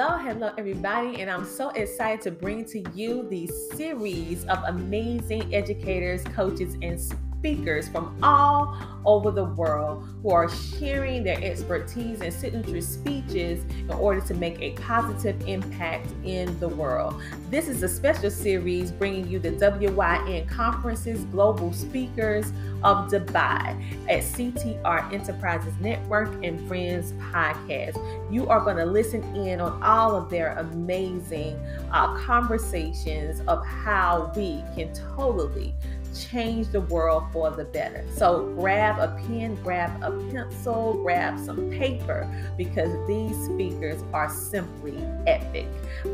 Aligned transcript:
Hello, 0.00 0.16
hello, 0.16 0.52
everybody, 0.56 1.20
and 1.20 1.28
I'm 1.28 1.44
so 1.44 1.70
excited 1.70 2.20
to 2.20 2.30
bring 2.30 2.64
to 2.66 2.88
you 2.94 3.28
the 3.28 3.48
series 3.74 4.44
of 4.44 4.62
amazing 4.68 5.52
educators, 5.52 6.22
coaches, 6.22 6.76
and 6.82 7.00
speakers 7.38 7.88
from 7.88 8.18
all 8.22 8.76
over 9.04 9.30
the 9.30 9.44
world 9.44 10.06
who 10.22 10.30
are 10.30 10.48
sharing 10.48 11.22
their 11.22 11.42
expertise 11.42 12.20
and 12.20 12.34
signature 12.34 12.80
speeches 12.80 13.64
in 13.78 13.90
order 13.92 14.20
to 14.20 14.34
make 14.34 14.60
a 14.60 14.72
positive 14.72 15.40
impact 15.46 16.08
in 16.24 16.58
the 16.58 16.68
world. 16.68 17.20
This 17.48 17.68
is 17.68 17.82
a 17.82 17.88
special 17.88 18.30
series 18.30 18.90
bringing 18.90 19.28
you 19.28 19.38
the 19.38 19.52
WYN 19.52 20.48
Conferences 20.48 21.24
Global 21.26 21.72
Speakers 21.72 22.52
of 22.82 23.10
Dubai 23.10 23.80
at 24.08 24.22
CTR 24.22 25.12
Enterprises 25.12 25.74
Network 25.80 26.44
and 26.44 26.60
Friends 26.68 27.12
Podcast. 27.12 27.96
You 28.32 28.48
are 28.48 28.60
going 28.60 28.76
to 28.76 28.86
listen 28.86 29.22
in 29.36 29.60
on 29.60 29.80
all 29.82 30.16
of 30.16 30.28
their 30.28 30.58
amazing 30.58 31.56
uh, 31.92 32.16
conversations 32.18 33.40
of 33.48 33.64
how 33.64 34.32
we 34.36 34.62
can 34.74 34.92
totally 34.92 35.74
change 36.14 36.68
the 36.68 36.80
world 36.82 37.24
for 37.32 37.50
the 37.50 37.64
better. 37.64 38.04
So 38.14 38.52
grab 38.54 38.98
a 38.98 39.20
pen, 39.26 39.54
grab 39.56 40.02
a 40.02 40.10
pencil, 40.30 41.00
grab 41.02 41.38
some 41.38 41.70
paper 41.70 42.28
because 42.56 42.90
these 43.06 43.36
speakers 43.44 44.02
are 44.12 44.30
simply 44.30 44.96
epic. 45.26 45.66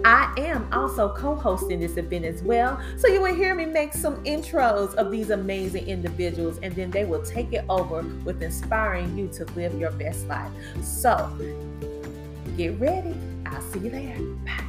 I 0.04 0.32
am 0.38 0.68
also 0.72 1.14
co 1.14 1.34
hosting 1.34 1.80
this 1.80 1.96
event 1.96 2.24
as 2.24 2.42
well. 2.42 2.80
So 2.96 3.08
you 3.08 3.20
will 3.20 3.34
hear 3.34 3.54
me 3.54 3.66
make 3.66 3.92
some 3.92 4.22
intros 4.24 4.94
of 4.94 5.10
these 5.10 5.30
amazing 5.30 5.86
individuals 5.86 6.58
and 6.62 6.74
then 6.74 6.90
they 6.90 7.04
will 7.04 7.22
take 7.22 7.52
it 7.52 7.64
over 7.68 8.02
with 8.24 8.42
inspiring 8.42 9.16
you 9.16 9.28
to 9.28 9.44
live 9.54 9.78
your 9.78 9.90
best 9.92 10.26
life. 10.26 10.50
So 10.82 11.30
get 12.56 12.78
ready. 12.80 13.14
I'll 13.46 13.62
see 13.62 13.80
you 13.80 13.90
there. 13.90 14.18
Bye. 14.44 14.64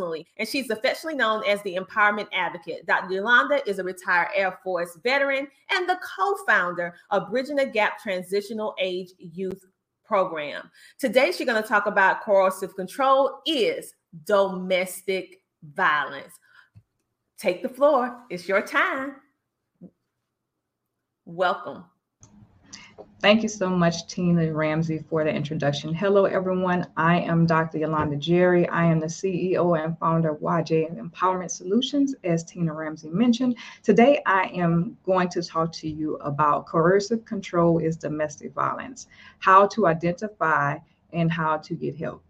Personally, 0.00 0.26
and 0.38 0.48
she's 0.48 0.70
affectionately 0.70 1.18
known 1.18 1.42
as 1.46 1.62
the 1.62 1.76
Empowerment 1.76 2.28
Advocate. 2.32 2.86
Dr. 2.86 3.14
Yolanda 3.14 3.68
is 3.68 3.78
a 3.78 3.84
retired 3.84 4.28
Air 4.34 4.58
Force 4.62 4.98
veteran 5.02 5.46
and 5.70 5.88
the 5.88 5.98
co 6.16 6.36
founder 6.46 6.94
of 7.10 7.30
Bridging 7.30 7.56
the 7.56 7.66
Gap 7.66 8.00
Transitional 8.00 8.74
Age 8.80 9.10
Youth 9.18 9.64
Program. 10.04 10.70
Today, 10.98 11.32
she's 11.32 11.46
going 11.46 11.62
to 11.62 11.68
talk 11.68 11.86
about 11.86 12.22
coercive 12.22 12.74
control 12.74 13.40
is 13.46 13.94
domestic 14.24 15.42
violence. 15.74 16.32
Take 17.38 17.62
the 17.62 17.68
floor. 17.68 18.18
It's 18.28 18.48
your 18.48 18.62
time. 18.62 19.16
Welcome. 21.24 21.84
Thank 23.20 23.42
you 23.42 23.48
so 23.48 23.68
much, 23.68 24.06
Tina 24.06 24.52
Ramsey, 24.52 25.04
for 25.08 25.24
the 25.24 25.30
introduction. 25.30 25.92
Hello, 25.94 26.24
everyone. 26.24 26.86
I 26.96 27.20
am 27.20 27.44
Dr. 27.46 27.78
Yolanda 27.78 28.16
Jerry. 28.16 28.68
I 28.68 28.86
am 28.86 28.98
the 28.98 29.06
CEO 29.06 29.78
and 29.82 29.98
founder 29.98 30.30
of 30.30 30.40
YJ 30.40 30.98
Empowerment 30.98 31.50
Solutions, 31.50 32.14
as 32.24 32.44
Tina 32.44 32.72
Ramsey 32.72 33.10
mentioned. 33.10 33.56
Today, 33.82 34.22
I 34.24 34.44
am 34.54 34.96
going 35.04 35.28
to 35.30 35.42
talk 35.42 35.72
to 35.72 35.88
you 35.88 36.16
about 36.16 36.66
coercive 36.66 37.24
control 37.24 37.78
is 37.78 37.96
domestic 37.96 38.54
violence, 38.54 39.06
how 39.38 39.66
to 39.68 39.86
identify 39.86 40.78
and 41.12 41.30
how 41.30 41.58
to 41.58 41.74
get 41.74 41.96
help. 41.96 42.22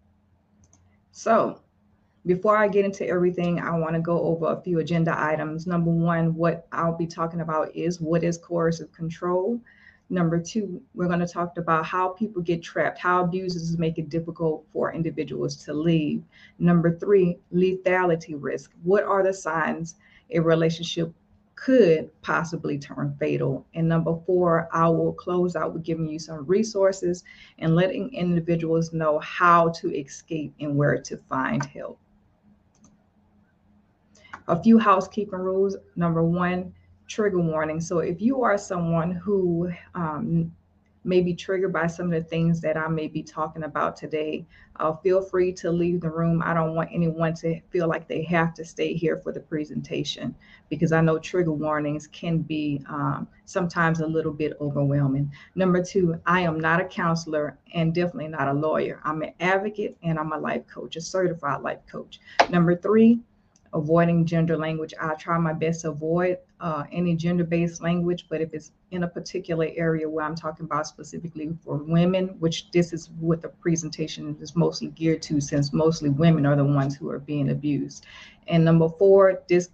So, 1.12 1.60
before 2.26 2.56
I 2.56 2.68
get 2.68 2.84
into 2.84 3.06
everything, 3.06 3.60
I 3.60 3.76
want 3.78 3.94
to 3.94 4.00
go 4.00 4.20
over 4.20 4.46
a 4.46 4.60
few 4.60 4.80
agenda 4.80 5.14
items. 5.16 5.66
Number 5.66 5.90
one, 5.90 6.34
what 6.34 6.66
I'll 6.72 6.96
be 6.96 7.06
talking 7.06 7.40
about 7.40 7.74
is 7.74 8.00
what 8.00 8.24
is 8.24 8.36
coercive 8.36 8.92
control. 8.92 9.60
Number 10.12 10.40
two, 10.40 10.82
we're 10.92 11.06
going 11.06 11.20
to 11.20 11.26
talk 11.26 11.56
about 11.56 11.86
how 11.86 12.08
people 12.08 12.42
get 12.42 12.64
trapped, 12.64 12.98
how 12.98 13.22
abusers 13.22 13.78
make 13.78 13.96
it 13.96 14.08
difficult 14.08 14.66
for 14.72 14.92
individuals 14.92 15.54
to 15.64 15.72
leave. 15.72 16.24
Number 16.58 16.98
three, 16.98 17.38
lethality 17.54 18.34
risk. 18.36 18.72
What 18.82 19.04
are 19.04 19.22
the 19.22 19.32
signs 19.32 19.94
a 20.30 20.40
relationship 20.40 21.12
could 21.54 22.10
possibly 22.22 22.76
turn 22.76 23.16
fatal? 23.20 23.64
And 23.74 23.88
number 23.88 24.18
four, 24.26 24.68
I 24.72 24.88
will 24.88 25.12
close 25.12 25.54
out 25.54 25.74
with 25.74 25.84
giving 25.84 26.08
you 26.08 26.18
some 26.18 26.44
resources 26.44 27.22
and 27.60 27.76
letting 27.76 28.12
individuals 28.12 28.92
know 28.92 29.20
how 29.20 29.68
to 29.68 29.96
escape 29.96 30.52
and 30.58 30.76
where 30.76 31.00
to 31.02 31.18
find 31.28 31.64
help. 31.64 32.00
A 34.48 34.60
few 34.60 34.76
housekeeping 34.76 35.38
rules. 35.38 35.76
Number 35.94 36.24
one, 36.24 36.74
trigger 37.10 37.40
warning. 37.40 37.80
So 37.80 37.98
if 37.98 38.22
you 38.22 38.42
are 38.44 38.56
someone 38.56 39.10
who 39.10 39.70
um, 39.96 40.52
may 41.02 41.20
be 41.20 41.34
triggered 41.34 41.72
by 41.72 41.88
some 41.88 42.06
of 42.06 42.12
the 42.12 42.28
things 42.28 42.60
that 42.60 42.76
I 42.76 42.86
may 42.86 43.08
be 43.08 43.22
talking 43.22 43.64
about 43.64 43.96
today, 43.96 44.46
uh, 44.76 44.94
feel 44.94 45.20
free 45.20 45.52
to 45.54 45.72
leave 45.72 46.00
the 46.00 46.08
room. 46.08 46.40
I 46.40 46.54
don't 46.54 46.76
want 46.76 46.90
anyone 46.92 47.34
to 47.36 47.60
feel 47.70 47.88
like 47.88 48.06
they 48.06 48.22
have 48.24 48.54
to 48.54 48.64
stay 48.64 48.94
here 48.94 49.16
for 49.16 49.32
the 49.32 49.40
presentation 49.40 50.36
because 50.68 50.92
I 50.92 51.00
know 51.00 51.18
trigger 51.18 51.52
warnings 51.52 52.06
can 52.06 52.38
be 52.38 52.80
um, 52.88 53.26
sometimes 53.44 54.00
a 54.00 54.06
little 54.06 54.32
bit 54.32 54.52
overwhelming. 54.60 55.32
Number 55.56 55.82
two, 55.82 56.20
I 56.26 56.42
am 56.42 56.60
not 56.60 56.80
a 56.80 56.84
counselor 56.84 57.58
and 57.74 57.92
definitely 57.92 58.28
not 58.28 58.46
a 58.46 58.52
lawyer. 58.52 59.00
I'm 59.02 59.22
an 59.22 59.34
advocate 59.40 59.96
and 60.04 60.16
I'm 60.16 60.32
a 60.32 60.38
life 60.38 60.66
coach, 60.68 60.94
a 60.94 61.00
certified 61.00 61.62
life 61.62 61.80
coach. 61.90 62.20
Number 62.50 62.76
three, 62.76 63.18
avoiding 63.72 64.24
gender 64.24 64.56
language. 64.56 64.94
I 65.00 65.14
try 65.14 65.38
my 65.38 65.52
best 65.52 65.82
to 65.82 65.90
avoid 65.90 66.38
uh, 66.60 66.84
any 66.90 67.14
gender 67.14 67.44
based 67.44 67.82
language, 67.82 68.26
but 68.28 68.40
if 68.40 68.52
it's 68.52 68.72
in 68.90 69.04
a 69.04 69.08
particular 69.08 69.68
area 69.74 70.08
where 70.08 70.24
I'm 70.24 70.34
talking 70.34 70.64
about 70.64 70.86
specifically 70.86 71.56
for 71.64 71.76
women, 71.76 72.28
which 72.40 72.70
this 72.72 72.92
is 72.92 73.10
what 73.20 73.42
the 73.42 73.48
presentation 73.48 74.36
is 74.40 74.56
mostly 74.56 74.88
geared 74.88 75.22
to, 75.22 75.40
since 75.40 75.72
mostly 75.72 76.10
women 76.10 76.46
are 76.46 76.56
the 76.56 76.64
ones 76.64 76.96
who 76.96 77.08
are 77.10 77.18
being 77.18 77.50
abused. 77.50 78.06
And 78.48 78.64
number 78.64 78.88
four, 78.88 79.42
this 79.48 79.70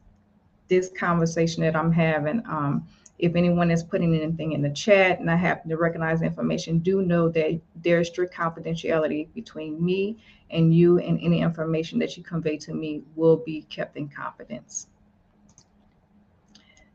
this 0.69 0.91
conversation 0.99 1.63
that 1.63 1.77
I'm 1.77 1.93
having, 1.93 2.43
um, 2.47 2.89
if 3.19 3.35
anyone 3.35 3.71
is 3.71 3.83
putting 3.83 4.15
anything 4.15 4.53
in 4.53 4.63
the 4.63 4.71
chat 4.71 5.21
and 5.21 5.31
I 5.31 5.37
happen 5.37 5.71
to 5.71 5.77
recognize 5.77 6.23
information, 6.23 6.81
do 6.81 7.03
know 7.03 7.29
that 7.31 7.61
there 7.77 8.01
is 8.01 8.09
strict 8.09 8.35
confidentiality 8.35 9.29
between 9.35 9.83
me 9.83 10.19
and 10.51 10.75
you, 10.75 10.99
and 10.99 11.19
any 11.23 11.41
information 11.41 11.99
that 12.01 12.17
you 12.17 12.23
convey 12.23 12.57
to 12.59 12.75
me 12.75 13.03
will 13.15 13.39
be 13.39 13.63
kept 13.63 13.97
in 13.97 14.09
confidence. 14.09 14.89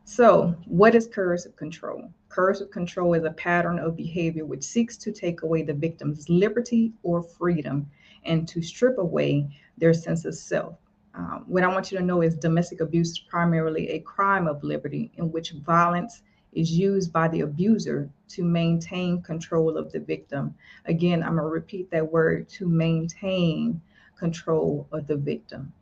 So, 0.04 0.56
what 0.66 0.94
is 0.94 1.08
coercive 1.08 1.56
control? 1.56 2.12
Coercive 2.30 2.70
control 2.70 3.14
is 3.14 3.24
a 3.24 3.32
pattern 3.32 3.80
of 3.80 3.96
behavior 3.96 4.46
which 4.46 4.64
seeks 4.64 4.98
to 4.98 5.12
take 5.12 5.42
away 5.42 5.64
the 5.64 5.74
victim's 5.74 6.30
liberty 6.30 6.94
or 7.04 7.24
freedom 7.24 7.90
and 8.26 8.48
to 8.48 8.62
strip 8.62 8.98
away 8.98 9.48
their 9.78 9.94
sense 9.94 10.26
of 10.26 10.36
self. 10.36 10.76
Um, 11.14 11.44
what 11.48 11.64
I 11.64 11.68
want 11.68 11.92
you 11.92 11.98
to 11.98 12.04
know 12.04 12.22
is 12.22 12.36
domestic 12.36 12.80
abuse 12.80 13.12
is 13.12 13.20
primarily 13.20 13.90
a 13.90 14.00
crime 14.00 14.48
of 14.48 14.64
liberty 14.64 15.12
in 15.18 15.32
which 15.32 15.52
violence 15.52 16.22
is 16.54 16.72
used 16.72 17.12
by 17.12 17.28
the 17.30 17.42
abuser 17.42 18.10
to 18.30 18.44
maintain 18.44 19.22
control 19.22 19.78
of 19.78 19.92
the 19.92 20.00
victim. 20.00 20.54
Again, 20.86 21.24
I'm 21.24 21.36
going 21.36 21.44
to 21.44 21.50
repeat 21.50 21.90
that 21.92 22.12
word 22.12 22.50
to 22.50 22.68
maintain 22.68 23.82
control 24.18 24.88
of 24.92 25.08
the 25.08 25.16
victim. 25.16 25.74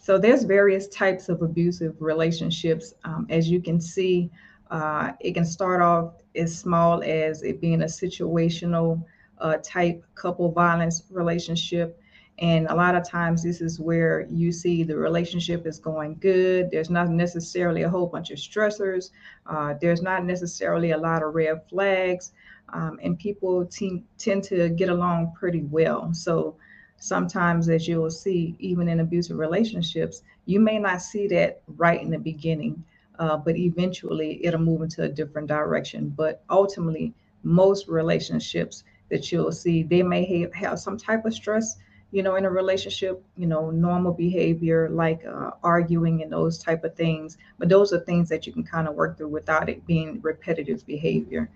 So 0.00 0.18
there's 0.18 0.42
various 0.42 0.88
types 0.88 1.28
of 1.28 1.42
abusive 1.42 1.94
relationships. 2.00 2.94
Um, 3.04 3.26
as 3.30 3.48
you 3.48 3.60
can 3.60 3.80
see, 3.80 4.30
uh, 4.70 5.12
it 5.20 5.32
can 5.34 5.44
start 5.44 5.80
off 5.80 6.14
as 6.34 6.56
small 6.58 7.02
as 7.04 7.42
it 7.42 7.60
being 7.60 7.82
a 7.82 7.86
situational 7.86 9.04
uh, 9.38 9.58
type 9.62 10.04
couple 10.16 10.50
violence 10.50 11.04
relationship 11.10 12.01
and 12.38 12.66
a 12.68 12.74
lot 12.74 12.94
of 12.94 13.06
times, 13.06 13.42
this 13.42 13.60
is 13.60 13.78
where 13.78 14.26
you 14.30 14.52
see 14.52 14.82
the 14.82 14.96
relationship 14.96 15.66
is 15.66 15.78
going 15.78 16.16
good. 16.20 16.70
There's 16.70 16.90
not 16.90 17.10
necessarily 17.10 17.82
a 17.82 17.88
whole 17.88 18.06
bunch 18.06 18.30
of 18.30 18.38
stressors. 18.38 19.10
Uh, 19.46 19.74
there's 19.80 20.02
not 20.02 20.24
necessarily 20.24 20.92
a 20.92 20.98
lot 20.98 21.22
of 21.22 21.34
red 21.34 21.62
flags. 21.68 22.32
Um, 22.72 22.98
and 23.02 23.18
people 23.18 23.66
te- 23.66 24.04
tend 24.16 24.44
to 24.44 24.70
get 24.70 24.88
along 24.88 25.34
pretty 25.38 25.62
well. 25.62 26.14
So 26.14 26.56
sometimes, 26.98 27.68
as 27.68 27.86
you'll 27.86 28.10
see, 28.10 28.56
even 28.58 28.88
in 28.88 29.00
abusive 29.00 29.36
relationships, 29.36 30.22
you 30.46 30.58
may 30.58 30.78
not 30.78 31.02
see 31.02 31.28
that 31.28 31.60
right 31.76 32.00
in 32.00 32.10
the 32.10 32.18
beginning, 32.18 32.82
uh, 33.18 33.36
but 33.36 33.56
eventually 33.56 34.44
it'll 34.44 34.60
move 34.60 34.80
into 34.80 35.02
a 35.02 35.08
different 35.08 35.48
direction. 35.48 36.08
But 36.16 36.42
ultimately, 36.48 37.12
most 37.42 37.88
relationships 37.88 38.84
that 39.10 39.30
you'll 39.30 39.52
see, 39.52 39.82
they 39.82 40.02
may 40.02 40.24
have, 40.40 40.54
have 40.54 40.78
some 40.78 40.96
type 40.96 41.26
of 41.26 41.34
stress 41.34 41.76
you 42.12 42.22
know 42.22 42.36
in 42.36 42.44
a 42.44 42.50
relationship 42.50 43.24
you 43.36 43.46
know 43.46 43.70
normal 43.70 44.12
behavior 44.12 44.88
like 44.90 45.24
uh, 45.26 45.50
arguing 45.64 46.22
and 46.22 46.30
those 46.30 46.58
type 46.58 46.84
of 46.84 46.94
things. 46.94 47.38
But 47.58 47.68
those 47.68 47.92
are 47.92 48.00
things 48.00 48.28
that 48.28 48.46
you 48.46 48.52
can 48.52 48.64
kind 48.64 48.86
of 48.86 48.94
work 48.94 49.16
through 49.16 49.28
without 49.28 49.68
it 49.68 49.84
being 49.86 50.20
repetitive 50.20 50.86
behavior. 50.86 51.50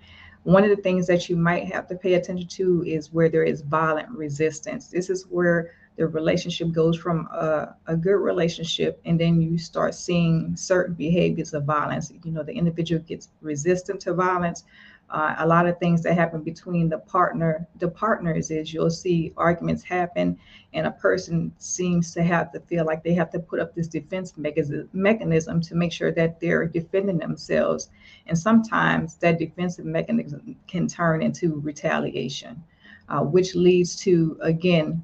One 0.45 0.65
of 0.65 0.71
the 0.71 0.83
things 0.83 1.07
that 1.09 1.29
you 1.29 1.37
might 1.37 1.73
have 1.73 1.89
to 1.89 1.97
pay 1.97 2.15
attention 2.15 2.49
to 2.49 2.85
is 2.87 3.13
where 3.13 3.29
there 3.29 3.43
is 3.43 3.63
violent 3.63 4.09
resistance. 4.11 4.89
This 4.89 5.11
is 5.11 5.27
where 5.29 5.73
the 5.97 6.07
relationship 6.07 6.73
goes 6.73 6.97
from 6.97 7.27
a, 7.27 7.75
a 7.87 7.97
good 7.97 8.17
relationship 8.17 9.01
and 9.05 9.19
then 9.19 9.41
you 9.41 9.59
start 9.59 9.95
seeing 9.95 10.55
certain 10.57 10.95
behaviors 10.95 11.55
of 11.55 11.65
violence. 11.65 12.13
You 12.25 12.33
know 12.33 12.43
the 12.43 12.53
individual 12.53 13.03
gets 13.03 13.29
resistant 13.41 14.01
to 14.03 14.15
violence. 14.15 14.65
Uh, 15.09 15.37
a 15.39 15.47
lot 15.47 15.67
of 15.67 15.79
things 15.79 16.03
that 16.03 16.15
happen 16.15 16.43
between 16.43 16.89
the 16.89 16.99
partner 16.99 17.67
the 17.79 17.87
partners 17.89 18.51
is 18.51 18.75
you'll 18.75 18.91
see 18.91 19.33
arguments 19.37 19.85
happen 19.85 20.37
and 20.75 20.85
a 20.85 20.91
person 20.91 21.53
seems 21.59 22.13
to 22.13 22.25
have 22.25 22.51
to 22.51 22.59
feel 22.59 22.85
like 22.85 23.05
they 23.05 23.15
have 23.15 23.31
to 23.31 23.39
put 23.39 23.61
up 23.61 23.73
this 23.75 23.87
defense 23.87 24.35
mechanism 24.37 25.61
to 25.61 25.75
make 25.77 25.93
sure 25.93 26.11
that 26.11 26.41
they're 26.41 26.67
defending 26.67 27.19
themselves. 27.19 27.89
And 28.27 28.37
sometimes 28.37 29.15
that 29.19 29.39
defensive 29.39 29.85
mechanism 29.85 30.57
can 30.67 30.89
turn 30.89 31.23
into 31.23 31.61
retaliation 31.61 32.63
uh, 33.09 33.21
which 33.21 33.55
leads 33.55 33.97
to 33.97 34.37
again 34.41 35.03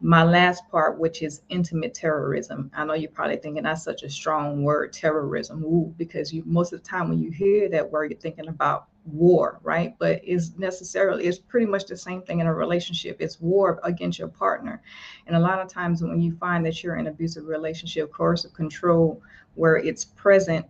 my 0.00 0.22
last 0.22 0.68
part, 0.70 0.98
which 0.98 1.22
is 1.22 1.42
intimate 1.48 1.92
terrorism. 1.92 2.70
I 2.74 2.84
know 2.84 2.94
you're 2.94 3.10
probably 3.10 3.36
thinking 3.36 3.64
that's 3.64 3.82
such 3.82 4.04
a 4.04 4.10
strong 4.10 4.62
word, 4.62 4.92
terrorism, 4.92 5.64
Ooh, 5.64 5.92
because 5.98 6.32
you 6.32 6.44
most 6.46 6.72
of 6.72 6.82
the 6.82 6.88
time 6.88 7.08
when 7.08 7.18
you 7.18 7.30
hear 7.30 7.68
that 7.68 7.90
word, 7.90 8.10
you're 8.10 8.20
thinking 8.20 8.48
about 8.48 8.86
war, 9.04 9.58
right? 9.62 9.96
But 9.98 10.20
it's 10.22 10.56
necessarily 10.56 11.26
it's 11.26 11.38
pretty 11.38 11.66
much 11.66 11.86
the 11.86 11.96
same 11.96 12.22
thing 12.22 12.38
in 12.40 12.46
a 12.46 12.54
relationship. 12.54 13.16
It's 13.18 13.40
war 13.40 13.80
against 13.82 14.18
your 14.20 14.28
partner. 14.28 14.82
And 15.26 15.34
a 15.34 15.40
lot 15.40 15.58
of 15.58 15.68
times 15.68 16.02
when 16.02 16.20
you 16.20 16.36
find 16.36 16.64
that 16.66 16.82
you're 16.82 16.94
in 16.94 17.06
an 17.06 17.12
abusive 17.12 17.46
relationship, 17.46 18.12
coercive 18.12 18.52
control, 18.52 19.20
where 19.54 19.78
it's 19.78 20.04
present, 20.04 20.64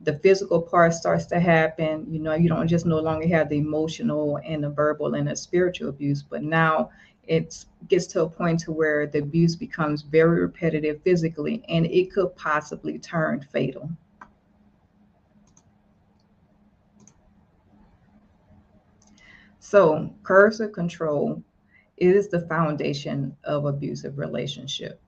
the 0.00 0.18
physical 0.18 0.60
part 0.60 0.94
starts 0.94 1.26
to 1.26 1.38
happen. 1.38 2.06
You 2.08 2.20
know, 2.20 2.34
you 2.34 2.48
don't 2.48 2.66
just 2.68 2.86
no 2.86 2.98
longer 3.00 3.28
have 3.28 3.48
the 3.50 3.58
emotional 3.58 4.40
and 4.44 4.64
the 4.64 4.70
verbal 4.70 5.14
and 5.14 5.28
the 5.28 5.36
spiritual 5.36 5.90
abuse, 5.90 6.22
but 6.22 6.42
now 6.42 6.90
it 7.26 7.64
gets 7.88 8.06
to 8.08 8.22
a 8.22 8.28
point 8.28 8.60
to 8.60 8.72
where 8.72 9.06
the 9.06 9.18
abuse 9.20 9.54
becomes 9.54 10.02
very 10.02 10.40
repetitive 10.40 11.00
physically 11.02 11.64
and 11.68 11.86
it 11.86 12.12
could 12.12 12.34
possibly 12.36 12.98
turn 12.98 13.40
fatal. 13.52 13.88
So, 19.60 20.12
coercive 20.24 20.72
control 20.72 21.42
is 21.96 22.28
the 22.28 22.40
foundation 22.48 23.36
of 23.44 23.64
abusive 23.64 24.18
relationship. 24.18 25.00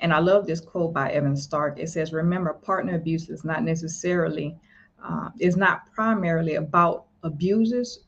And 0.00 0.12
I 0.12 0.18
love 0.18 0.46
this 0.46 0.60
quote 0.60 0.92
by 0.92 1.12
Evan 1.12 1.36
Stark. 1.36 1.78
It 1.78 1.88
says, 1.88 2.12
"Remember, 2.12 2.52
partner 2.54 2.96
abuse 2.96 3.30
is 3.30 3.44
not 3.44 3.62
necessarily 3.62 4.58
uh, 5.02 5.30
is 5.38 5.56
not 5.56 5.92
primarily 5.92 6.56
about 6.56 7.06
abusers 7.22 8.00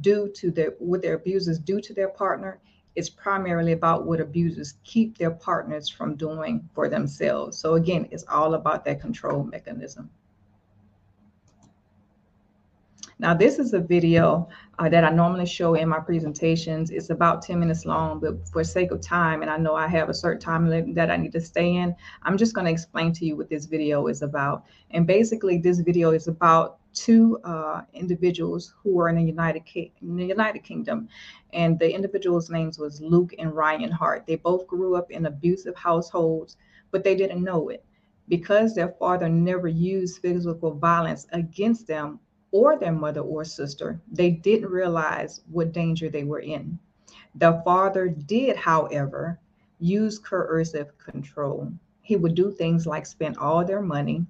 due 0.00 0.30
to 0.36 0.50
their 0.50 0.70
what 0.78 1.02
their 1.02 1.14
abusers 1.14 1.58
do 1.58 1.80
to 1.80 1.94
their 1.94 2.08
partner. 2.08 2.60
It's 2.94 3.10
primarily 3.10 3.72
about 3.72 4.06
what 4.06 4.20
abusers 4.20 4.74
keep 4.84 5.18
their 5.18 5.30
partners 5.30 5.88
from 5.88 6.16
doing 6.16 6.68
for 6.74 6.88
themselves. 6.88 7.58
So 7.58 7.74
again, 7.74 8.08
it's 8.10 8.24
all 8.28 8.54
about 8.54 8.84
that 8.86 9.00
control 9.00 9.44
mechanism." 9.44 10.10
Now, 13.18 13.32
this 13.32 13.58
is 13.58 13.72
a 13.72 13.80
video 13.80 14.48
uh, 14.78 14.90
that 14.90 15.02
I 15.02 15.08
normally 15.10 15.46
show 15.46 15.74
in 15.74 15.88
my 15.88 16.00
presentations. 16.00 16.90
It's 16.90 17.08
about 17.08 17.40
10 17.40 17.58
minutes 17.58 17.86
long, 17.86 18.20
but 18.20 18.46
for 18.48 18.62
sake 18.62 18.90
of 18.90 19.00
time, 19.00 19.40
and 19.40 19.50
I 19.50 19.56
know 19.56 19.74
I 19.74 19.86
have 19.88 20.10
a 20.10 20.14
certain 20.14 20.40
time 20.40 20.92
that 20.92 21.10
I 21.10 21.16
need 21.16 21.32
to 21.32 21.40
stay 21.40 21.76
in, 21.76 21.96
I'm 22.24 22.36
just 22.36 22.54
going 22.54 22.66
to 22.66 22.70
explain 22.70 23.14
to 23.14 23.24
you 23.24 23.34
what 23.34 23.48
this 23.48 23.64
video 23.64 24.06
is 24.08 24.20
about. 24.20 24.64
And 24.90 25.06
basically, 25.06 25.56
this 25.56 25.78
video 25.78 26.10
is 26.10 26.28
about 26.28 26.78
two 26.96 27.38
uh, 27.44 27.82
individuals 27.92 28.74
who 28.82 28.94
were 28.94 29.08
in 29.08 29.16
the 29.16 29.22
United, 29.22 29.64
Ki 29.66 29.92
in 30.00 30.16
the 30.16 30.24
United 30.24 30.64
Kingdom. 30.64 31.08
And 31.52 31.78
the 31.78 31.94
individuals' 31.94 32.50
names 32.50 32.78
was 32.78 33.00
Luke 33.00 33.34
and 33.38 33.54
Ryan 33.54 33.90
Hart. 33.92 34.26
They 34.26 34.36
both 34.36 34.66
grew 34.66 34.96
up 34.96 35.10
in 35.10 35.26
abusive 35.26 35.76
households, 35.76 36.56
but 36.90 37.04
they 37.04 37.14
didn't 37.14 37.44
know 37.44 37.68
it. 37.68 37.84
Because 38.28 38.74
their 38.74 38.88
father 38.98 39.28
never 39.28 39.68
used 39.68 40.20
physical 40.20 40.72
violence 40.74 41.26
against 41.32 41.86
them 41.86 42.18
or 42.50 42.76
their 42.76 42.92
mother 42.92 43.20
or 43.20 43.44
sister, 43.44 44.00
they 44.10 44.30
didn't 44.30 44.70
realize 44.70 45.42
what 45.50 45.72
danger 45.72 46.08
they 46.08 46.24
were 46.24 46.40
in. 46.40 46.78
The 47.34 47.60
father 47.64 48.08
did, 48.08 48.56
however, 48.56 49.38
use 49.78 50.18
coercive 50.18 50.96
control. 50.98 51.70
He 52.00 52.16
would 52.16 52.34
do 52.34 52.50
things 52.50 52.86
like 52.86 53.04
spend 53.04 53.36
all 53.36 53.64
their 53.64 53.82
money 53.82 54.24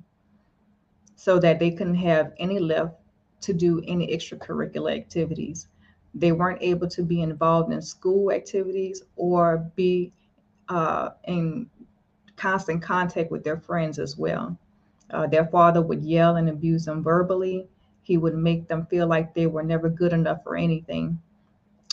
so 1.17 1.39
that 1.41 1.59
they 1.59 1.71
couldn't 1.71 1.97
have 1.97 2.33
any 2.39 2.59
left 2.59 2.95
to 3.41 3.53
do 3.53 3.83
any 3.87 4.07
extracurricular 4.09 4.95
activities. 4.95 5.69
They 6.15 6.33
weren't 6.33 6.63
able 6.63 6.89
to 6.89 7.03
be 7.03 7.23
involved 7.23 7.73
in 7.73 7.83
school 7.83 8.31
activities 8.31 9.03
or 9.17 9.71
be 9.75 10.13
uh, 10.69 11.11
in 11.25 11.69
constant 12.37 12.83
contact 12.83 13.31
with 13.31 13.45
their 13.45 13.59
friends 13.59 13.99
as 13.99 14.17
well. 14.17 14.57
Uh, 15.11 15.27
their 15.27 15.47
father 15.47 15.83
would 15.83 16.03
yell 16.03 16.37
and 16.37 16.49
abuse 16.49 16.85
them 16.85 17.03
verbally. 17.03 17.67
He 18.03 18.19
would 18.19 18.35
make 18.35 18.69
them 18.69 18.87
feel 18.87 19.07
like 19.07 19.35
they 19.35 19.47
were 19.47 19.63
never 19.63 19.89
good 19.89 20.13
enough 20.13 20.43
for 20.43 20.57
anything. 20.57 21.21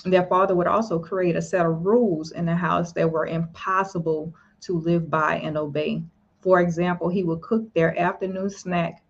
Their 0.06 0.26
father 0.26 0.56
would 0.56 0.68
also 0.68 1.00
create 1.00 1.36
a 1.36 1.42
set 1.42 1.66
of 1.66 1.86
rules 1.86 2.31
in 2.31 2.46
the 2.46 2.56
house 2.56 2.92
that 2.94 3.10
were 3.10 3.28
impossible 3.28 4.34
to 4.62 4.80
live 4.80 5.10
by 5.10 5.36
and 5.36 5.58
obey. 5.58 6.04
For 6.42 6.60
example, 6.60 7.08
he 7.08 7.24
would 7.24 7.42
cook 7.42 7.74
their 7.74 7.98
afternoon 7.98 8.50
snack 8.50 9.03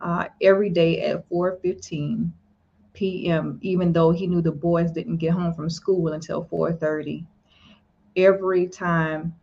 uh, 0.00 0.26
every 0.42 0.70
day 0.70 1.00
at 1.02 1.28
4:15 1.28 2.32
p.m., 2.94 3.58
even 3.62 3.92
though 3.92 4.10
he 4.10 4.26
knew 4.26 4.42
the 4.42 4.52
boys 4.52 4.90
didn't 4.92 5.18
get 5.18 5.32
home 5.32 5.54
from 5.54 5.70
school 5.70 6.08
until 6.08 6.44
4:30. 6.44 7.26
Every 8.16 8.66
time 8.66 9.34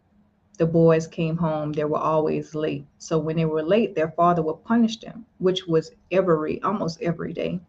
the 0.57 0.65
boys 0.65 1.07
came 1.07 1.37
home, 1.37 1.73
they 1.73 1.83
were 1.85 1.97
always 1.99 2.55
late. 2.55 2.85
So 2.97 3.17
when 3.17 3.35
they 3.37 3.45
were 3.45 3.63
late, 3.63 3.95
their 3.95 4.11
father 4.11 4.41
would 4.43 4.63
punish 4.63 4.99
them, 4.99 5.25
which 5.39 5.67
was 5.67 5.91
every 6.11 6.61
almost 6.61 7.01
every 7.01 7.33
day. 7.33 7.59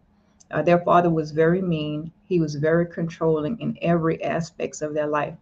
Uh, 0.51 0.63
their 0.63 0.79
father 0.81 1.11
was 1.11 1.33
very 1.33 1.63
mean. 1.63 2.13
He 2.27 2.41
was 2.41 2.55
very 2.57 2.87
controlling 2.87 3.59
in 3.61 3.77
every 3.83 4.23
aspects 4.23 4.83
of 4.83 4.95
their 4.95 5.07
life. 5.07 5.35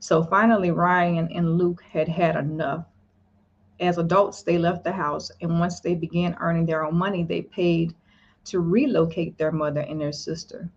So 0.00 0.22
finally, 0.22 0.70
Ryan 0.70 1.28
and 1.32 1.58
Luke 1.58 1.82
had 1.82 2.08
had 2.08 2.36
enough. 2.36 2.84
As 3.80 3.98
adults, 3.98 4.42
they 4.42 4.58
left 4.58 4.84
the 4.84 4.92
house, 4.92 5.30
and 5.40 5.60
once 5.60 5.80
they 5.80 5.94
began 5.94 6.36
earning 6.40 6.66
their 6.66 6.84
own 6.84 6.96
money, 6.96 7.22
they 7.22 7.42
paid 7.42 7.94
to 8.44 8.60
relocate 8.60 9.38
their 9.38 9.52
mother 9.52 9.80
and 9.80 10.00
their 10.00 10.12
sister. 10.12 10.68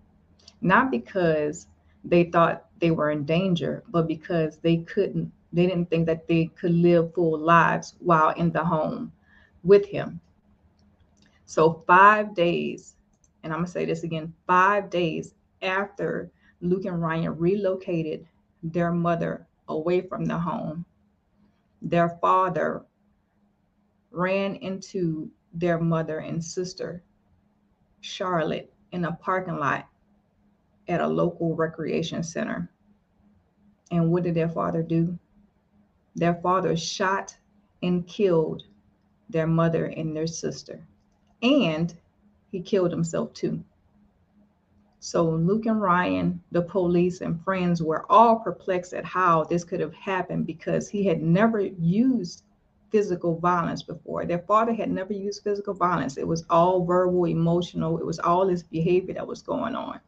Not 0.61 0.91
because 0.91 1.67
they 2.03 2.25
thought 2.25 2.65
they 2.79 2.91
were 2.91 3.11
in 3.11 3.25
danger, 3.25 3.83
but 3.89 4.07
because 4.07 4.57
they 4.57 4.77
couldn't 4.77 5.31
they 5.53 5.67
didn't 5.67 5.89
think 5.89 6.05
that 6.05 6.27
they 6.27 6.45
could 6.45 6.73
live 6.73 7.13
full 7.13 7.37
lives 7.37 7.95
while 7.99 8.29
in 8.31 8.51
the 8.51 8.63
home 8.63 9.11
with 9.63 9.85
him. 9.85 10.19
So, 11.45 11.83
five 11.85 12.33
days, 12.33 12.95
and 13.43 13.51
I'm 13.51 13.65
to 13.65 13.71
say 13.71 13.85
this 13.85 14.03
again 14.03 14.33
five 14.47 14.89
days 14.89 15.33
after 15.61 16.31
Luke 16.61 16.85
and 16.85 17.01
Ryan 17.01 17.37
relocated 17.37 18.25
their 18.63 18.91
mother 18.91 19.45
away 19.67 20.01
from 20.01 20.25
the 20.25 20.37
home, 20.37 20.85
their 21.81 22.17
father 22.21 22.85
ran 24.11 24.55
into 24.57 25.31
their 25.53 25.79
mother 25.79 26.19
and 26.19 26.43
sister, 26.43 27.03
Charlotte, 28.01 28.71
in 28.91 29.05
a 29.05 29.13
parking 29.13 29.57
lot 29.57 29.87
at 30.87 31.01
a 31.01 31.07
local 31.07 31.55
recreation 31.55 32.23
center. 32.23 32.69
And 33.91 34.11
what 34.11 34.23
did 34.23 34.35
their 34.35 34.49
father 34.49 34.83
do? 34.83 35.17
Their 36.15 36.35
father 36.35 36.75
shot 36.75 37.35
and 37.83 38.05
killed 38.07 38.63
their 39.29 39.47
mother 39.47 39.85
and 39.85 40.15
their 40.15 40.27
sister. 40.27 40.85
And 41.41 41.93
he 42.51 42.61
killed 42.61 42.91
himself 42.91 43.33
too. 43.33 43.63
So 44.99 45.27
Luke 45.31 45.65
and 45.65 45.81
Ryan, 45.81 46.43
the 46.51 46.61
police 46.61 47.21
and 47.21 47.41
friends 47.43 47.81
were 47.81 48.05
all 48.11 48.39
perplexed 48.39 48.93
at 48.93 49.05
how 49.05 49.45
this 49.45 49.63
could 49.63 49.79
have 49.79 49.93
happened 49.93 50.45
because 50.45 50.87
he 50.89 51.03
had 51.05 51.23
never 51.23 51.61
used 51.61 52.43
physical 52.91 53.39
violence 53.39 53.81
before. 53.81 54.25
Their 54.25 54.39
father 54.39 54.73
had 54.73 54.91
never 54.91 55.13
used 55.13 55.43
physical 55.43 55.73
violence. 55.73 56.17
It 56.17 56.27
was 56.27 56.45
all 56.49 56.85
verbal, 56.85 57.25
emotional. 57.25 57.97
It 57.97 58.05
was 58.05 58.19
all 58.19 58.45
this 58.45 58.63
behavior 58.63 59.13
that 59.13 59.25
was 59.25 59.41
going 59.41 59.75
on. 59.75 59.99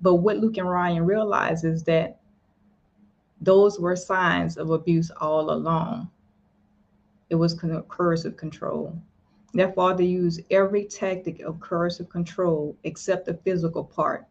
But 0.00 0.16
what 0.16 0.38
Luke 0.38 0.56
and 0.56 0.68
Ryan 0.68 1.04
realized 1.04 1.64
is 1.64 1.84
that 1.84 2.20
those 3.40 3.78
were 3.80 3.96
signs 3.96 4.56
of 4.56 4.70
abuse 4.70 5.10
all 5.20 5.50
along. 5.50 6.10
It 7.30 7.34
was 7.34 7.54
coercive 7.54 8.36
control. 8.36 8.96
Their 9.54 9.72
father 9.72 10.02
used 10.02 10.42
every 10.50 10.84
tactic 10.84 11.40
of 11.40 11.60
coercive 11.60 12.08
control 12.08 12.76
except 12.84 13.26
the 13.26 13.34
physical 13.34 13.84
part 13.84 14.26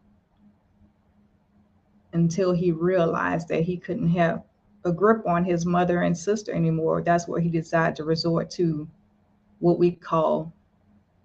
until 2.13 2.51
he 2.51 2.71
realized 2.71 3.47
that 3.49 3.63
he 3.63 3.77
couldn't 3.77 4.09
have 4.09 4.43
a 4.83 4.91
grip 4.91 5.25
on 5.27 5.43
his 5.43 5.65
mother 5.65 6.01
and 6.01 6.17
sister 6.17 6.53
anymore. 6.53 7.01
That's 7.01 7.27
where 7.27 7.39
he 7.39 7.49
decided 7.49 7.95
to 7.97 8.03
resort 8.03 8.49
to 8.51 8.87
what 9.59 9.77
we 9.77 9.91
call 9.91 10.51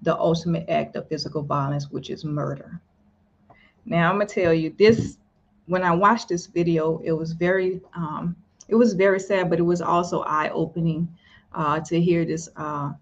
the 0.03 0.17
ultimate 0.17 0.69
act 0.69 0.97
of 0.97 1.09
physical 1.09 1.43
violence, 1.43 1.91
which 1.91 2.11
is 2.11 2.25
murder. 2.25 2.81
Now, 3.87 4.13
I'm 4.13 4.21
to 4.21 4.27
tell 4.27 4.53
you 4.53 4.75
this 4.79 5.19
when 5.67 5.83
I 5.83 5.93
watched 5.93 6.29
this 6.29 6.47
video, 6.47 7.01
it 7.05 7.13
was 7.13 7.33
very 7.33 7.81
um, 7.95 8.37
it 8.69 8.75
was 8.75 8.95
very 8.95 9.21
sad, 9.21 9.49
but 9.49 9.59
it 9.59 9.63
was 9.63 9.81
also 9.81 10.23
eye 10.23 10.51
opening 10.51 11.09
uh, 11.55 11.81
to 11.81 12.01
hear 12.01 12.25
this 12.25 12.49
uh, 12.57 12.93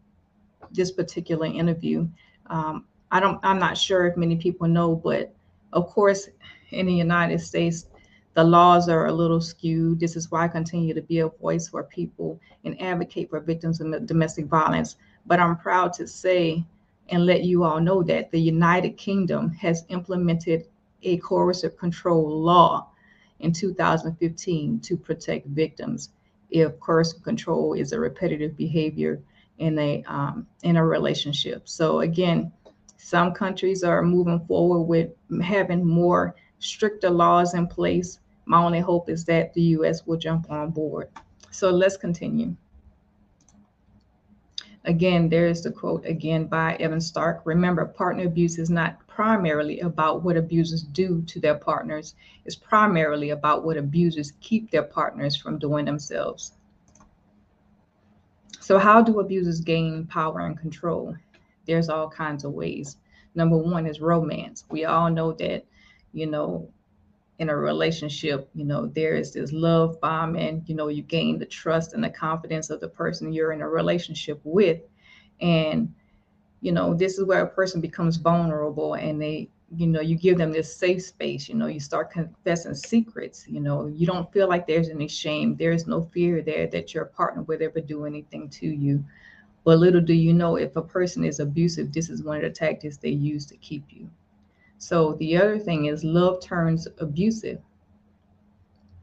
this 0.73 0.91
particular 0.91 1.47
interview. 1.47 2.09
Um, 2.47 2.85
I 3.11 3.21
don't, 3.21 3.39
I'm 3.43 3.59
not 3.59 3.79
sure 3.79 4.07
if 4.07 4.17
many 4.17 4.37
people 4.37 4.67
know, 4.67 4.95
but 4.97 5.33
of 5.73 5.89
course, 5.89 6.29
in 6.71 6.87
the 6.87 6.93
United 6.93 7.41
States, 7.41 7.87
the 8.35 8.45
laws 8.45 8.89
are 8.89 9.07
a 9.07 9.13
little 9.13 9.41
skewed. 9.41 10.01
This 10.01 10.17
is 10.17 10.31
why 10.31 10.45
I 10.45 10.49
continue 10.49 10.93
to 10.95 11.03
be 11.03 11.21
a 11.21 11.29
voice 11.29 11.69
for 11.69 11.85
people 11.85 12.41
and 12.65 12.81
advocate 12.81 13.31
for 13.31 13.41
victims 13.41 13.81
of 13.81 14.07
domestic 14.07 14.47
violence. 14.47 14.97
But 15.27 15.41
I'm 15.41 15.57
proud 15.57 15.93
to 15.95 16.07
say 16.07 16.65
and 17.09 17.27
let 17.27 17.45
you 17.45 17.65
all 17.65 17.81
know 17.81 18.03
that 18.03 18.31
the 18.31 18.41
United 18.41 18.97
Kingdom 18.97 19.51
has 19.51 19.85
implemented 19.89 20.67
a 21.03 21.19
coercive 21.19 21.77
control 21.77 22.41
law 22.43 22.89
in 23.41 23.53
2015 23.53 24.81
to 24.81 24.97
protect 24.97 25.47
victims 25.49 26.11
if 26.51 26.79
coercive 26.81 27.23
control 27.23 27.75
is 27.75 27.93
a 27.93 28.01
repetitive 28.01 28.57
behavior 28.57 29.21
in 29.59 29.79
a 29.79 30.03
um, 30.07 30.47
in 30.63 30.77
a 30.77 30.85
relationship. 30.85 31.69
So 31.69 32.01
again, 32.01 32.53
some 32.97 33.33
countries 33.33 33.85
are 33.85 34.03
moving 34.03 34.41
forward 34.47 34.83
with 34.83 35.11
having 35.43 35.85
more 35.85 36.35
stricter 36.59 37.11
laws 37.11 37.55
in 37.55 37.67
place. 37.67 38.19
My 38.47 38.63
only 38.63 38.81
hope 38.81 39.09
is 39.09 39.25
that 39.25 39.55
the 39.55 39.63
U.S. 39.79 40.07
will 40.07 40.17
jump 40.17 40.51
on 40.51 40.71
board. 40.71 41.09
So 41.51 41.71
let's 41.71 41.97
continue. 41.97 42.57
Again, 44.87 45.31
there's 45.31 45.63
the 45.63 45.71
quote 45.71 46.05
again 46.05 46.45
by 46.45 46.75
Evan 46.75 47.01
Stark. 47.01 47.41
Remember, 47.45 47.87
partner 47.87 48.27
abuse 48.27 48.59
is 48.59 48.69
not 48.69 48.99
primarily 49.07 49.81
about 49.81 50.23
what 50.23 50.37
abusers 50.37 50.83
do 50.83 51.23
to 51.23 51.41
their 51.41 51.55
partners. 51.55 52.15
It's 52.45 52.57
primarily 52.57 53.31
about 53.31 53.65
what 53.65 53.79
abusers 53.79 54.35
keep 54.41 54.71
their 54.71 54.83
partners 54.83 55.37
from 55.37 55.59
doing 55.59 55.87
themselves. 55.87 56.53
So, 58.61 58.79
how 58.79 59.01
do 59.01 59.21
abusers 59.21 59.61
gain 59.61 60.07
power 60.07 60.41
and 60.41 60.59
control? 60.59 61.17
There's 61.67 61.89
all 61.89 62.11
kinds 62.11 62.45
of 62.45 62.53
ways. 62.53 62.99
Number 63.35 63.57
one 63.57 63.87
is 63.87 64.01
romance. 64.01 64.65
We 64.71 64.85
all 64.85 65.11
know 65.11 65.33
that, 65.33 65.65
you 66.13 66.27
know, 66.27 66.69
in 67.39 67.49
a 67.49 67.57
relationship, 67.57 68.49
you 68.55 68.65
know, 68.65 68.87
there 68.87 69.17
is 69.17 69.33
this 69.33 69.53
love 69.53 70.01
bombing, 70.01 70.63
you 70.67 70.75
know, 70.75 70.89
you 70.89 71.03
gain 71.03 71.39
the 71.39 71.47
trust 71.47 71.93
and 71.93 72.05
the 72.05 72.11
confidence 72.11 72.71
of 72.71 72.81
the 72.81 72.89
person 72.89 73.33
you're 73.33 73.53
in 73.53 73.61
a 73.61 73.69
relationship 73.69 74.41
with. 74.45 74.81
And, 75.41 75.93
you 76.61 76.71
know, 76.71 76.95
this 76.95 77.19
is 77.19 77.25
where 77.25 77.43
a 77.43 77.49
person 77.49 77.81
becomes 77.81 78.19
vulnerable 78.19 78.95
and 78.95 79.21
they, 79.21 79.49
you 79.77 79.89
know, 79.89 80.01
you 80.01 80.17
give 80.17 80.39
them 80.39 80.53
this 80.53 80.77
safe 80.77 81.03
space, 81.03 81.49
you 81.49 81.57
know, 81.57 81.67
you 81.67 81.81
start 81.81 82.13
confessing 82.13 82.75
secrets, 82.75 83.47
you 83.49 83.61
know, 83.61 83.87
you 83.89 84.07
don't 84.07 84.33
feel 84.33 84.49
like 84.49 84.67
there's 84.67 84.89
any 84.89 85.09
shame. 85.09 85.57
There 85.57 85.73
is 85.73 85.89
no 85.89 86.03
fear 86.13 86.41
there 86.41 86.69
that 86.69 86.95
your 86.95 87.07
partner 87.07 87.43
would 87.43 87.63
ever 87.63 87.81
do 87.81 88.05
anything 88.05 88.49
to 88.51 88.67
you. 88.67 89.05
But 89.65 89.79
little 89.79 90.01
do 90.01 90.13
you 90.13 90.33
know, 90.33 90.57
if 90.57 90.77
a 90.77 90.83
person 90.83 91.25
is 91.25 91.41
abusive, 91.41 91.93
this 91.93 92.11
is 92.11 92.23
one 92.23 92.37
of 92.37 92.43
the 92.43 92.51
tactics 92.51 92.99
they 92.99 93.09
use 93.09 93.45
to 93.47 93.57
keep 93.57 93.85
you. 93.89 94.09
So 94.85 95.15
the 95.15 95.39
other 95.39 95.59
thing 95.59 95.87
is 95.87 96.05
love 96.05 96.43
turns 96.43 96.87
abusive. 96.99 97.59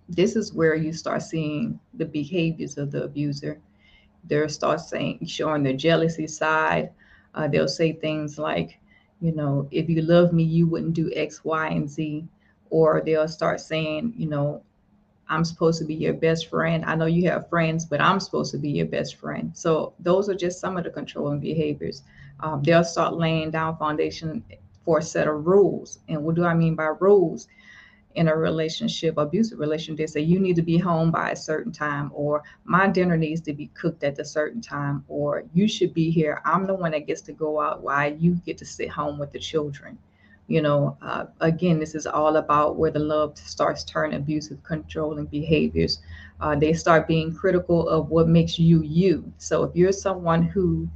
This 0.08 0.36
is 0.36 0.54
where 0.54 0.76
you 0.76 0.94
start 0.94 1.24
seeing 1.24 1.80
the 1.96 2.06
behaviors 2.06 2.78
of 2.78 2.92
the 2.92 3.06
abuser. 3.06 3.60
They'll 4.26 4.48
start 4.48 4.82
saying, 4.82 5.26
showing 5.26 5.64
their 5.64 5.74
jealousy 5.74 6.28
side. 6.28 6.92
Uh, 7.34 7.48
they'll 7.48 7.68
say 7.68 7.94
things 7.94 8.38
like, 8.38 8.78
you 9.22 9.32
know, 9.32 9.68
if 9.72 9.90
you 9.90 10.04
love 10.04 10.34
me, 10.34 10.44
you 10.44 10.68
wouldn't 10.68 10.94
do 10.94 11.12
X, 11.16 11.44
Y, 11.44 11.70
and 11.70 11.90
Z. 11.90 12.28
Or 12.70 13.02
they'll 13.04 13.28
start 13.28 13.60
saying, 13.60 14.14
you 14.16 14.30
know, 14.30 14.62
I'm 15.30 15.44
supposed 15.44 15.80
to 15.80 15.86
be 15.86 15.96
your 15.96 16.14
best 16.14 16.48
friend. 16.48 16.86
I 16.86 16.94
know 16.94 17.08
you 17.08 17.28
have 17.32 17.50
friends, 17.50 17.86
but 17.86 18.00
I'm 18.00 18.20
supposed 18.20 18.52
to 18.52 18.60
be 18.60 18.70
your 18.70 18.86
best 18.86 19.16
friend. 19.16 19.52
So 19.58 19.94
those 20.00 20.30
are 20.30 20.36
just 20.36 20.60
some 20.60 20.78
of 20.78 20.84
the 20.84 20.92
controlling 20.92 21.40
behaviors. 21.40 22.04
Um, 22.42 22.62
they'll 22.62 22.84
start 22.84 23.16
laying 23.16 23.50
down 23.50 23.78
foundation 23.78 24.44
for 24.84 25.00
a 25.00 25.02
set 25.04 25.28
of 25.28 25.46
rules. 25.46 26.00
And 26.08 26.24
what 26.24 26.36
do 26.36 26.46
I 26.46 26.54
mean 26.54 26.76
by 26.76 26.92
rules? 27.00 27.48
In 28.16 28.28
a 28.28 28.36
relationship, 28.36 29.18
abusive 29.18 29.60
relationship, 29.60 29.98
they 29.98 30.08
say 30.08 30.20
you 30.20 30.40
need 30.40 30.58
to 30.58 30.62
be 30.62 30.78
home 30.78 31.12
by 31.12 31.32
a 31.32 31.36
certain 31.36 31.72
time, 31.72 32.12
or 32.14 32.44
my 32.66 32.88
dinner 32.88 33.16
needs 33.16 33.40
to 33.42 33.54
be 33.54 33.68
cooked 33.68 34.04
at 34.04 34.20
a 34.20 34.26
certain 34.26 34.60
time, 34.60 35.06
or 35.08 35.44
you 35.54 35.68
should 35.68 35.94
be 35.94 36.12
here. 36.12 36.42
I'm 36.44 36.66
the 36.66 36.74
one 36.74 36.92
that 36.92 37.08
gets 37.08 37.22
to 37.22 37.32
go 37.32 37.62
out 37.62 37.84
while 37.84 38.14
you 38.14 38.36
get 38.46 38.58
to 38.58 38.66
sit 38.66 38.90
home 38.90 39.18
with 39.18 39.32
the 39.32 39.40
children. 39.40 39.98
You 40.48 40.62
know, 40.62 40.98
uh, 41.02 41.28
again, 41.40 41.80
this 41.80 41.96
is 41.96 42.06
all 42.06 42.36
about 42.36 42.76
where 42.76 42.92
the 42.92 43.00
love 43.00 43.38
starts 43.38 43.86
turning 43.86 44.18
abusive, 44.18 44.62
controlling 44.64 45.28
behaviors. 45.28 46.00
Uh, 46.42 46.56
they 46.56 46.74
start 46.74 47.08
being 47.08 47.34
critical 47.34 47.88
of 47.88 48.10
what 48.10 48.28
makes 48.28 48.60
you 48.60 48.82
you. 48.82 49.32
So 49.38 49.64
if 49.64 49.74
you're 49.74 49.94
someone 49.94 50.44
who 50.44 50.90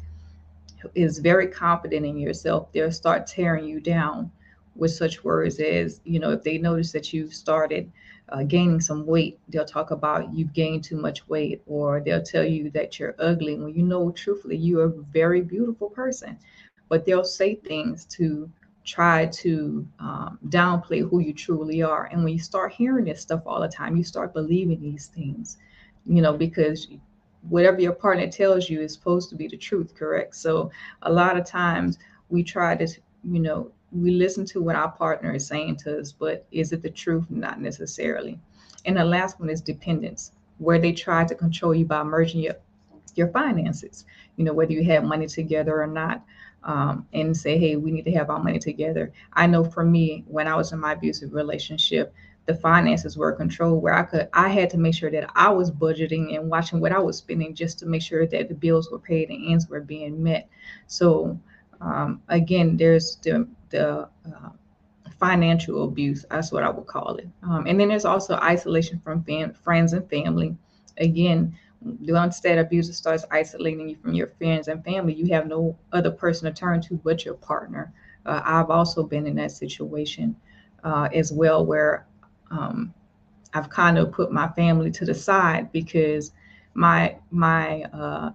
is 0.94 1.20
very 1.20 1.48
confident 1.48 2.06
in 2.06 2.18
yourself, 2.18 2.72
they'll 2.72 2.92
start 2.92 3.27
tearing 3.27 3.65
you 3.65 3.80
down 3.80 4.32
with 4.75 4.92
such 4.92 5.24
words 5.24 5.60
as, 5.60 6.01
you 6.04 6.20
know, 6.20 6.32
if 6.32 6.44
they 6.44 6.58
notice 6.58 6.92
that 6.92 7.13
you've 7.13 7.34
started 7.34 7.92
uh, 8.30 8.44
gaining 8.44 8.82
some 8.82 9.06
weight, 9.06 9.39
they'll 9.50 9.65
talk 9.65 9.92
about 9.92 10.34
you've 10.34 10.54
gained 10.54 10.84
too 10.84 10.98
much 10.98 11.27
weight, 11.30 11.62
or 11.68 12.01
they'll 12.01 12.24
tell 12.24 12.44
you 12.44 12.70
that 12.72 13.00
you're 13.00 13.15
ugly 13.20 13.56
when 13.56 13.74
you 13.74 13.84
know, 13.84 14.12
truthfully, 14.12 14.58
you're 14.58 14.86
a 14.86 15.04
very 15.13 15.42
beautiful 15.42 15.89
person. 15.89 16.38
But 16.89 17.06
they'll 17.06 17.24
say 17.24 17.56
things 17.56 18.06
to 18.18 18.50
try 18.84 19.25
to 19.27 19.88
um, 20.00 20.39
downplay 20.50 21.08
who 21.08 21.20
you 21.20 21.34
truly 21.34 21.82
are. 21.82 22.06
And 22.12 22.24
when 22.24 22.34
you 22.34 22.39
start 22.39 22.72
hearing 22.74 23.06
this 23.06 23.22
stuff 23.22 23.42
all 23.46 23.62
the 23.62 23.68
time, 23.68 23.96
you 23.96 24.04
start 24.04 24.34
believing 24.34 24.82
these 24.82 25.08
things, 25.08 25.58
you 26.06 26.22
know, 26.22 26.34
because 26.34 26.88
whatever 27.50 27.80
your 27.82 27.94
partner 27.94 28.28
tells 28.28 28.70
you 28.70 28.82
is 28.82 28.94
supposed 28.94 29.30
to 29.30 29.36
be 29.36 29.48
the 29.48 29.58
truth, 29.58 29.96
correct? 29.96 30.36
So 30.36 30.72
a 31.04 31.12
lot 31.12 31.38
of 31.38 31.46
times 31.46 31.98
we 32.30 32.44
try 32.44 32.75
to, 32.75 32.88
you 33.24 33.40
know, 33.40 33.72
we 33.92 34.12
listen 34.12 34.46
to 34.46 34.62
what 34.62 34.75
our 34.75 34.92
partner 34.92 35.36
is 35.36 35.48
saying 35.48 35.78
to 35.78 36.00
us, 36.00 36.12
but 36.12 36.46
is 36.52 36.72
it 36.72 36.82
the 36.82 36.90
truth? 36.90 37.25
Not 37.30 37.62
necessarily. 37.62 38.40
And 38.86 38.98
the 38.98 39.06
last 39.06 39.40
one 39.40 39.50
is 39.50 39.62
dependence, 39.62 40.32
where 40.58 40.80
they 40.80 40.92
try 40.92 41.24
to 41.25 41.36
control 41.36 41.74
you 41.74 41.86
by 41.86 42.04
merging 42.04 42.42
your 42.42 42.56
your 43.16 43.30
finances, 43.30 44.06
you 44.36 44.44
know, 44.44 44.54
whether 44.54 44.74
you 44.74 44.84
have 44.84 45.04
money 45.04 45.28
together 45.28 45.82
or 45.82 45.88
not. 45.88 46.24
Um, 46.64 47.06
and 47.14 47.38
say, 47.38 47.60
hey, 47.60 47.75
we 47.75 47.92
need 47.92 48.06
to 48.06 48.12
have 48.14 48.32
our 48.32 48.42
money 48.42 48.58
together. 48.58 49.14
I 49.34 49.46
know 49.46 49.64
for 49.64 49.86
me, 49.86 50.24
when 50.28 50.48
I 50.48 50.56
was 50.56 50.72
in 50.72 50.80
my 50.80 50.94
abusive 50.94 51.32
relationship, 51.32 52.12
the 52.46 52.54
finances 52.54 53.18
were 53.18 53.32
controlled 53.32 53.82
where 53.82 53.94
I 53.94 54.04
could 54.04 54.30
I 54.34 54.50
had 54.50 54.70
to 54.72 54.78
make 54.78 54.94
sure 54.94 55.12
that 55.12 55.30
I 55.36 55.50
was 55.50 55.72
budgeting 55.72 56.36
and 56.36 56.50
watching 56.50 56.80
what 56.80 56.92
I 56.92 57.00
was 57.00 57.18
spending 57.18 57.56
just 57.56 57.80
to 57.80 57.86
make 57.86 58.02
sure 58.02 58.28
that 58.28 58.50
the 58.50 58.56
bills 58.56 58.92
were 58.92 59.00
paid 59.00 59.30
and 59.30 59.52
ends 59.52 59.68
were 59.68 59.82
being 59.82 60.22
met. 60.22 60.48
So 60.88 61.40
um, 61.82 62.22
again, 62.30 62.78
there's 62.78 63.18
the 63.18 63.48
the 63.70 64.08
uh, 64.25 64.50
financial 65.20 65.84
abuse. 65.84 66.25
That's 66.30 66.52
what 66.52 66.64
I 66.64 66.70
would 66.70 66.88
call 66.88 67.16
it. 67.16 67.28
Um, 67.44 67.66
and 67.68 67.80
then 67.80 67.90
there's 67.90 68.06
also 68.06 68.36
isolation 68.36 69.00
from 69.04 69.24
fam- 69.24 69.54
friends 69.54 69.94
and 69.94 70.08
family. 70.10 70.56
Again, 70.98 71.58
once 71.82 72.40
that 72.42 72.58
abuser 72.58 72.94
starts 72.94 73.25
isolating 73.32 73.90
you 73.90 73.96
from 73.96 74.14
your 74.14 74.28
friends 74.28 74.68
and 74.68 74.84
family, 74.84 75.14
you 75.14 75.28
have 75.34 75.48
no 75.48 75.78
other 75.92 76.12
person 76.12 76.46
to 76.52 76.58
turn 76.58 76.82
to 76.82 76.96
but 77.04 77.25
your 77.25 77.36
partner. 77.36 77.92
Uh, 78.25 78.42
I've 78.44 78.70
also 78.70 79.04
been 79.04 79.28
in 79.28 79.36
that 79.36 79.52
situation 79.52 80.36
uh, 80.84 81.10
as 81.14 81.32
well, 81.32 81.66
where 81.66 82.06
um, 82.52 82.94
I've 83.54 83.70
kind 83.70 83.98
of 83.98 84.12
put 84.12 84.32
my 84.32 84.50
family 84.50 84.92
to 84.92 85.06
the 85.06 85.16
side 85.16 85.72
because 85.72 86.32
my 86.74 87.18
my 87.32 87.84
uh, 87.84 88.32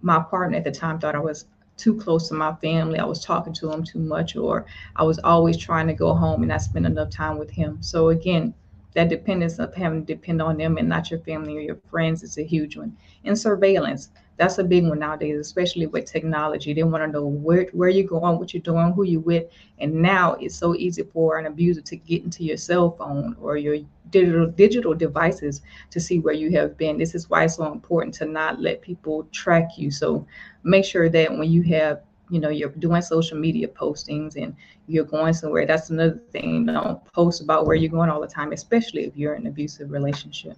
my 0.00 0.20
partner 0.20 0.56
at 0.56 0.64
the 0.64 0.70
time 0.70 0.98
thought 0.98 1.14
I 1.14 1.20
was 1.20 1.46
too 1.76 1.98
close 1.98 2.28
to 2.28 2.34
my 2.34 2.54
family. 2.56 2.98
I 2.98 3.04
was 3.04 3.22
talking 3.22 3.52
to 3.54 3.70
him 3.70 3.84
too 3.84 3.98
much, 3.98 4.36
or 4.36 4.64
I 4.96 5.02
was 5.02 5.18
always 5.18 5.58
trying 5.58 5.86
to 5.88 5.94
go 5.94 6.14
home 6.14 6.42
and 6.42 6.48
not 6.48 6.62
spend 6.62 6.86
enough 6.86 7.10
time 7.10 7.38
with 7.38 7.50
him. 7.50 7.82
So 7.82 8.08
again, 8.08 8.54
that 8.94 9.08
dependence 9.08 9.58
of 9.58 9.74
having 9.74 10.04
to 10.04 10.14
depend 10.14 10.40
on 10.40 10.56
them 10.56 10.78
and 10.78 10.88
not 10.88 11.10
your 11.10 11.20
family 11.20 11.56
or 11.56 11.60
your 11.60 11.78
friends 11.90 12.22
is 12.22 12.38
a 12.38 12.42
huge 12.42 12.76
one. 12.76 12.96
And 13.24 13.38
surveillance 13.38 14.10
that's 14.36 14.58
a 14.58 14.64
big 14.64 14.86
one 14.86 14.98
nowadays, 14.98 15.38
especially 15.38 15.86
with 15.86 16.04
technology. 16.04 16.74
They 16.74 16.82
want 16.82 17.02
to 17.04 17.10
know 17.10 17.26
where 17.26 17.68
where 17.72 17.88
you're 17.88 18.06
going, 18.06 18.38
what 18.38 18.52
you're 18.52 18.62
doing, 18.62 18.92
who 18.92 19.04
you're 19.04 19.20
with. 19.20 19.46
And 19.78 19.94
now 19.94 20.34
it's 20.34 20.54
so 20.54 20.74
easy 20.74 21.02
for 21.04 21.38
an 21.38 21.46
abuser 21.46 21.80
to 21.80 21.96
get 21.96 22.22
into 22.22 22.44
your 22.44 22.58
cell 22.58 22.90
phone 22.90 23.36
or 23.40 23.56
your 23.56 23.78
digital 24.10 24.46
digital 24.46 24.94
devices 24.94 25.62
to 25.90 26.00
see 26.00 26.18
where 26.18 26.34
you 26.34 26.50
have 26.52 26.76
been. 26.76 26.98
This 26.98 27.14
is 27.14 27.30
why 27.30 27.44
it's 27.44 27.56
so 27.56 27.72
important 27.72 28.14
to 28.16 28.26
not 28.26 28.60
let 28.60 28.82
people 28.82 29.24
track 29.32 29.78
you. 29.78 29.90
So 29.90 30.26
make 30.62 30.84
sure 30.84 31.08
that 31.08 31.32
when 31.32 31.50
you 31.50 31.62
have 31.62 32.02
you 32.30 32.40
know 32.40 32.48
you're 32.48 32.70
doing 32.70 33.02
social 33.02 33.38
media 33.38 33.68
postings 33.68 34.36
and 34.36 34.54
you're 34.88 35.04
going 35.04 35.32
somewhere 35.32 35.66
that's 35.66 35.90
another 35.90 36.20
thing 36.30 36.66
don't 36.66 37.04
post 37.12 37.40
about 37.40 37.66
where 37.66 37.76
you're 37.76 37.90
going 37.90 38.10
all 38.10 38.20
the 38.20 38.26
time 38.26 38.52
especially 38.52 39.04
if 39.04 39.16
you're 39.16 39.34
in 39.34 39.42
an 39.42 39.48
abusive 39.48 39.90
relationship 39.90 40.56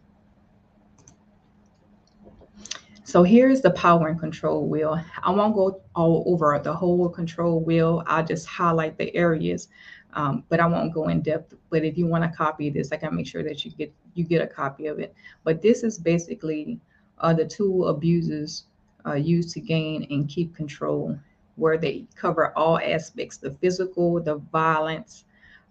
so 3.08 3.22
here's 3.22 3.62
the 3.62 3.70
power 3.70 4.08
and 4.08 4.20
control 4.20 4.66
wheel. 4.66 5.02
I 5.22 5.30
won't 5.30 5.54
go 5.54 5.80
all 5.94 6.24
over 6.26 6.60
the 6.62 6.74
whole 6.74 7.08
control 7.08 7.58
wheel. 7.58 8.02
I'll 8.06 8.22
just 8.22 8.46
highlight 8.46 8.98
the 8.98 9.16
areas, 9.16 9.68
um, 10.12 10.44
but 10.50 10.60
I 10.60 10.66
won't 10.66 10.92
go 10.92 11.08
in 11.08 11.22
depth. 11.22 11.54
But 11.70 11.86
if 11.86 11.96
you 11.96 12.06
want 12.06 12.24
to 12.24 12.36
copy 12.36 12.68
this, 12.68 12.92
I 12.92 12.98
can 12.98 13.16
make 13.16 13.26
sure 13.26 13.42
that 13.44 13.64
you 13.64 13.70
get 13.70 13.94
you 14.12 14.24
get 14.24 14.42
a 14.42 14.46
copy 14.46 14.88
of 14.88 14.98
it. 14.98 15.14
But 15.42 15.62
this 15.62 15.84
is 15.84 15.98
basically 15.98 16.80
uh, 17.16 17.32
the 17.32 17.46
tool 17.46 17.88
abusers 17.88 18.64
uh, 19.06 19.14
used 19.14 19.54
to 19.54 19.60
gain 19.60 20.06
and 20.10 20.28
keep 20.28 20.54
control, 20.54 21.18
where 21.58 21.76
they 21.76 22.06
cover 22.14 22.56
all 22.56 22.78
aspects 22.78 23.36
the 23.36 23.50
physical, 23.50 24.20
the 24.20 24.36
violence, 24.52 25.24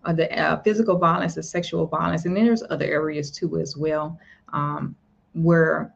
uh, 0.06 0.14
the 0.14 0.32
uh, 0.38 0.62
physical 0.62 0.98
violence, 0.98 1.36
the 1.36 1.44
sexual 1.44 1.86
violence, 1.86 2.26
and 2.26 2.36
then 2.36 2.46
there's 2.46 2.64
other 2.70 2.86
areas 2.86 3.32
too 3.32 3.60
as 3.60 3.78
well, 3.78 4.20
um, 4.54 4.96
where 5.34 5.94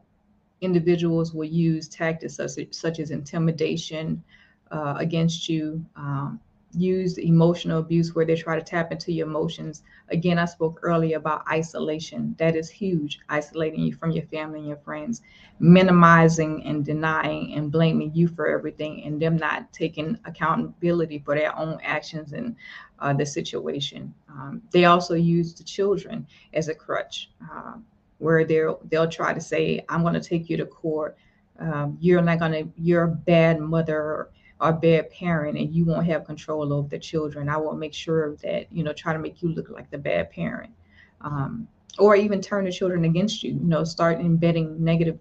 individuals 0.60 1.34
will 1.34 1.44
use 1.44 1.88
tactics 1.88 2.36
such, 2.36 2.72
such 2.72 2.98
as 3.00 3.10
intimidation 3.10 4.22
uh, 4.70 4.94
against 4.98 5.48
you, 5.48 5.84
um, 5.96 6.40
use 6.74 7.18
emotional 7.18 7.78
abuse 7.78 8.14
where 8.14 8.24
they 8.24 8.36
try 8.36 8.56
to 8.56 8.64
tap 8.64 8.92
into 8.92 9.12
your 9.12 9.26
emotions. 9.26 9.82
Again, 10.08 10.38
I 10.38 10.46
spoke 10.46 10.80
earlier 10.82 11.16
about 11.16 11.46
isolation. 11.48 12.34
That 12.38 12.56
is 12.56 12.70
huge, 12.70 13.20
isolating 13.28 13.80
you 13.80 13.94
from 13.94 14.10
your 14.12 14.24
family 14.26 14.60
and 14.60 14.68
your 14.68 14.78
friends, 14.78 15.22
minimizing 15.58 16.64
and 16.64 16.84
denying 16.84 17.54
and 17.54 17.70
blaming 17.70 18.14
you 18.14 18.28
for 18.28 18.46
everything, 18.46 19.04
and 19.04 19.20
them 19.20 19.36
not 19.36 19.72
taking 19.72 20.18
accountability 20.24 21.18
for 21.18 21.34
their 21.34 21.56
own 21.58 21.78
actions 21.82 22.32
and 22.32 22.56
uh, 22.98 23.12
the 23.12 23.26
situation. 23.26 24.14
Um, 24.28 24.62
they 24.70 24.84
also 24.86 25.14
use 25.14 25.54
the 25.54 25.64
children 25.64 26.26
as 26.54 26.68
a 26.68 26.74
crutch. 26.74 27.30
Uh, 27.52 27.74
where 28.18 28.44
they'll 28.44 28.80
they'll 28.88 29.08
try 29.08 29.34
to 29.34 29.40
say, 29.40 29.84
"I'm 29.88 30.02
going 30.02 30.14
to 30.14 30.20
take 30.20 30.48
you 30.48 30.56
to 30.58 30.64
court. 30.64 31.16
Um, 31.58 31.98
you're 32.00 32.22
not 32.22 32.38
going 32.38 32.52
to. 32.52 32.72
You're 32.76 33.02
a 33.02 33.08
bad 33.08 33.58
mother 33.58 34.28
or 34.62 34.70
a 34.70 34.72
bad 34.72 35.10
parent, 35.10 35.58
and 35.58 35.74
you 35.74 35.84
won't 35.84 36.06
have 36.06 36.24
control 36.24 36.72
over 36.72 36.88
the 36.88 36.98
children. 36.98 37.48
I 37.48 37.56
will 37.56 37.74
make 37.74 37.92
sure 37.94 38.36
that 38.36 38.72
you 38.72 38.84
know 38.84 38.92
try 38.92 39.12
to 39.12 39.18
make 39.18 39.42
you 39.42 39.50
look 39.50 39.68
like 39.70 39.90
the 39.90 39.98
bad 39.98 40.30
parent." 40.30 40.72
Um, 41.20 41.68
or 41.98 42.16
even 42.16 42.40
turn 42.40 42.64
the 42.64 42.72
children 42.72 43.04
against 43.04 43.42
you, 43.42 43.52
you 43.52 43.60
know, 43.60 43.84
start 43.84 44.18
embedding 44.18 44.82
negative 44.82 45.18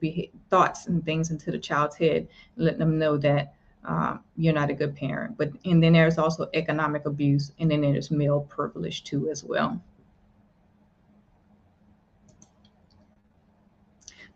thoughts 0.50 0.88
and 0.88 1.04
things 1.04 1.30
into 1.30 1.52
the 1.52 1.60
child's 1.60 1.98
head, 1.98 2.28
letting 2.56 2.80
them 2.80 2.98
know 2.98 3.18
that 3.18 3.54
uh, 3.86 4.18
you're 4.38 4.54
not 4.54 4.70
a 4.70 4.74
good 4.74 4.96
parent. 4.96 5.38
But 5.38 5.52
and 5.66 5.84
then 5.84 5.94
there's 5.94 6.18
also 6.18 6.50
economic 6.54 7.06
abuse, 7.06 7.52
and 7.60 7.70
then 7.70 7.82
there's 7.82 8.10
male 8.12 8.42
privilege 8.42 9.04
too 9.04 9.30
as 9.30 9.44
well. 9.44 9.82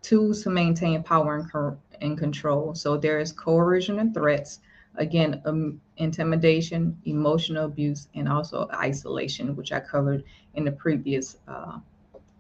tools 0.06 0.44
to 0.44 0.50
maintain 0.52 1.02
power 1.02 1.36
and, 1.38 1.52
co- 1.52 1.78
and 2.02 2.18
control. 2.18 2.76
So 2.76 2.96
there 2.96 3.20
is 3.20 3.32
coercion 3.32 4.00
and 4.00 4.14
threats, 4.14 4.60
again, 4.98 5.42
um, 5.46 5.82
intimidation, 5.98 6.98
emotional 7.06 7.66
abuse, 7.66 8.08
and 8.16 8.28
also 8.28 8.68
isolation, 8.74 9.56
which 9.56 9.72
I 9.72 9.80
covered 9.80 10.24
in 10.54 10.66
the 10.66 10.72
previous 10.72 11.38
uh, 11.48 11.80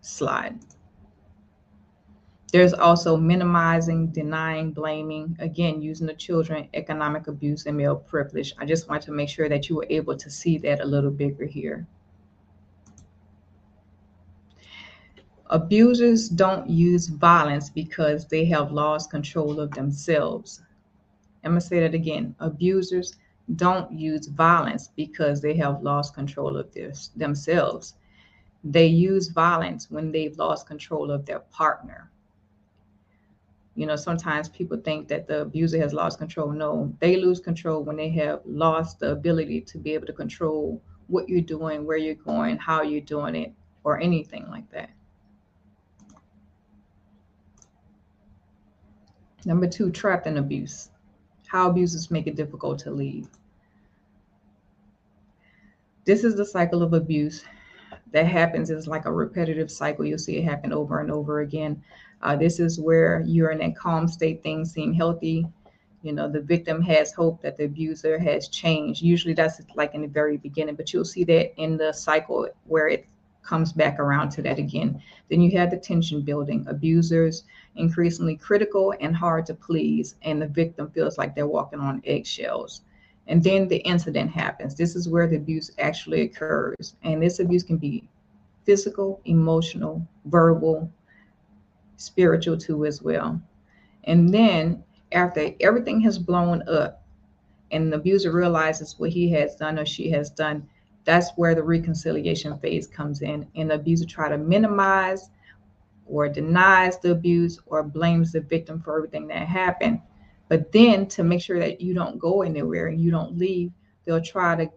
slide. 0.01 0.59
There's 2.51 2.73
also 2.73 3.17
minimizing, 3.17 4.07
denying, 4.07 4.71
blaming, 4.71 5.35
again, 5.39 5.81
using 5.81 6.07
the 6.07 6.13
children, 6.13 6.69
economic 6.73 7.27
abuse, 7.27 7.65
and 7.65 7.75
male 7.75 7.97
privilege. 7.97 8.53
I 8.57 8.65
just 8.65 8.87
want 8.87 9.03
to 9.03 9.11
make 9.11 9.27
sure 9.27 9.49
that 9.49 9.67
you 9.67 9.75
were 9.75 9.87
able 9.89 10.15
to 10.15 10.29
see 10.29 10.57
that 10.59 10.79
a 10.79 10.85
little 10.85 11.11
bigger 11.11 11.45
here. 11.45 11.85
Abusers 15.49 16.29
don't 16.29 16.69
use 16.69 17.07
violence 17.07 17.69
because 17.69 18.25
they 18.27 18.45
have 18.45 18.71
lost 18.71 19.11
control 19.11 19.59
of 19.59 19.71
themselves. 19.71 20.61
I'm 21.45 21.51
going 21.51 21.61
to 21.61 21.67
say 21.67 21.79
that 21.79 21.93
again. 21.93 22.35
Abusers 22.39 23.17
don't 23.55 23.91
use 23.91 24.27
violence 24.27 24.89
because 24.95 25.41
they 25.41 25.55
have 25.55 25.83
lost 25.83 26.15
control 26.15 26.57
of 26.57 26.73
their, 26.73 26.91
themselves. 27.15 27.93
They 28.63 28.87
use 28.87 29.27
violence 29.27 29.91
when 29.91 30.11
they've 30.11 30.35
lost 30.37 30.65
control 30.65 31.11
of 31.11 31.25
their 31.25 31.39
partner. 31.39 32.11
You 33.75 33.85
know, 33.85 33.95
sometimes 33.95 34.49
people 34.49 34.77
think 34.77 35.07
that 35.09 35.27
the 35.27 35.41
abuser 35.41 35.77
has 35.79 35.93
lost 35.93 36.17
control. 36.17 36.51
No, 36.51 36.91
they 36.99 37.17
lose 37.17 37.39
control 37.39 37.83
when 37.83 37.97
they 37.97 38.09
have 38.09 38.41
lost 38.45 38.99
the 38.99 39.11
ability 39.11 39.61
to 39.61 39.77
be 39.77 39.93
able 39.93 40.07
to 40.07 40.13
control 40.13 40.81
what 41.07 41.29
you're 41.29 41.41
doing, 41.41 41.85
where 41.85 41.97
you're 41.97 42.15
going, 42.15 42.57
how 42.57 42.81
you're 42.81 43.01
doing 43.01 43.35
it, 43.35 43.53
or 43.83 43.99
anything 44.01 44.47
like 44.49 44.67
that. 44.71 44.89
Number 49.45 49.67
two, 49.67 49.91
trapped 49.91 50.25
in 50.25 50.37
abuse. 50.37 50.89
How 51.55 51.69
abusers 51.69 52.11
make 52.11 52.27
it 52.27 52.35
difficult 52.35 52.79
to 52.79 52.91
leave. 52.91 53.29
This 56.03 56.25
is 56.25 56.35
the 56.35 56.45
cycle 56.45 56.83
of 56.83 56.91
abuse 56.91 57.45
that 58.11 58.27
happens 58.27 58.69
is 58.69 58.87
like 58.87 59.05
a 59.05 59.13
repetitive 59.13 59.71
cycle. 59.71 60.03
You'll 60.03 60.17
see 60.17 60.35
it 60.35 60.43
happen 60.43 60.73
over 60.73 60.99
and 60.99 61.09
over 61.09 61.39
again. 61.39 61.81
Uh, 62.21 62.35
this 62.35 62.59
is 62.59 62.77
where 62.77 63.23
you're 63.25 63.51
in 63.51 63.61
a 63.61 63.71
calm 63.71 64.09
state, 64.09 64.43
things 64.43 64.73
seem 64.73 64.91
healthy. 64.91 65.47
You 66.01 66.11
know, 66.11 66.29
the 66.29 66.41
victim 66.41 66.81
has 66.81 67.13
hope 67.13 67.41
that 67.43 67.55
the 67.55 67.63
abuser 67.63 68.19
has 68.19 68.49
changed. 68.49 69.01
Usually 69.01 69.33
that's 69.33 69.61
like 69.75 69.95
in 69.95 70.01
the 70.01 70.09
very 70.09 70.35
beginning, 70.35 70.75
but 70.75 70.91
you'll 70.91 71.05
see 71.05 71.23
that 71.23 71.53
in 71.55 71.77
the 71.77 71.93
cycle 71.93 72.49
where 72.65 72.89
it 72.89 73.07
comes 73.45 73.71
back 73.71 73.99
around 73.99 74.29
to 74.31 74.41
that 74.41 74.59
again. 74.59 75.01
Then 75.29 75.41
you 75.41 75.57
have 75.57 75.71
the 75.71 75.77
tension 75.77 76.21
building, 76.21 76.65
abusers 76.67 77.43
increasingly 77.75 78.35
critical 78.35 78.93
and 78.99 79.15
hard 79.15 79.45
to 79.47 79.53
please, 79.53 80.15
and 80.21 80.41
the 80.41 80.47
victim 80.47 80.89
feels 80.91 81.17
like 81.17 81.35
they're 81.35 81.47
walking 81.47 81.79
on 81.79 82.01
eggshells. 82.05 82.81
And 83.27 83.43
then 83.43 83.67
the 83.67 83.77
incident 83.77 84.31
happens. 84.31 84.75
This 84.75 84.95
is 84.95 85.09
where 85.09 85.27
the 85.27 85.37
abuse 85.37 85.71
actually 85.79 86.21
occurs. 86.21 86.95
And 87.03 87.21
this 87.21 87.39
abuse 87.39 87.63
can 87.63 87.77
be 87.77 88.07
physical, 88.65 89.21
emotional, 89.25 90.05
verbal, 90.25 90.91
spiritual 91.97 92.57
too, 92.57 92.85
as 92.85 93.01
well. 93.01 93.41
And 94.03 94.33
then 94.33 94.83
after 95.11 95.49
everything 95.59 96.01
has 96.01 96.19
blown 96.19 96.63
up 96.67 97.03
and 97.71 97.91
the 97.91 97.97
abuser 97.97 98.31
realizes 98.31 98.99
what 98.99 99.09
he 99.09 99.29
has 99.31 99.55
done 99.55 99.79
or 99.79 99.85
she 99.85 100.09
has 100.11 100.29
done, 100.29 100.67
that's 101.05 101.31
where 101.35 101.55
the 101.55 101.63
reconciliation 101.63 102.57
phase 102.59 102.87
comes 102.87 103.21
in. 103.21 103.47
And 103.55 103.69
the 103.69 103.75
abuser 103.75 104.05
try 104.05 104.27
to 104.27 104.37
minimize 104.37 105.29
or 106.05 106.27
denies 106.27 106.99
the 106.99 107.11
abuse 107.11 107.59
or 107.67 107.83
blames 107.83 108.31
the 108.31 108.41
victim 108.41 108.81
for 108.81 108.97
everything 108.97 109.27
that 109.27 109.47
happened. 109.47 110.01
But 110.49 110.71
then 110.71 111.07
to 111.07 111.23
make 111.23 111.41
sure 111.41 111.59
that 111.59 111.81
you 111.81 111.93
don't 111.93 112.19
go 112.19 112.41
anywhere 112.41 112.87
and 112.87 112.99
you 112.99 113.11
don't 113.11 113.37
leave, 113.37 113.71
they'll 114.03 114.21
try 114.21 114.55
to 114.55 114.69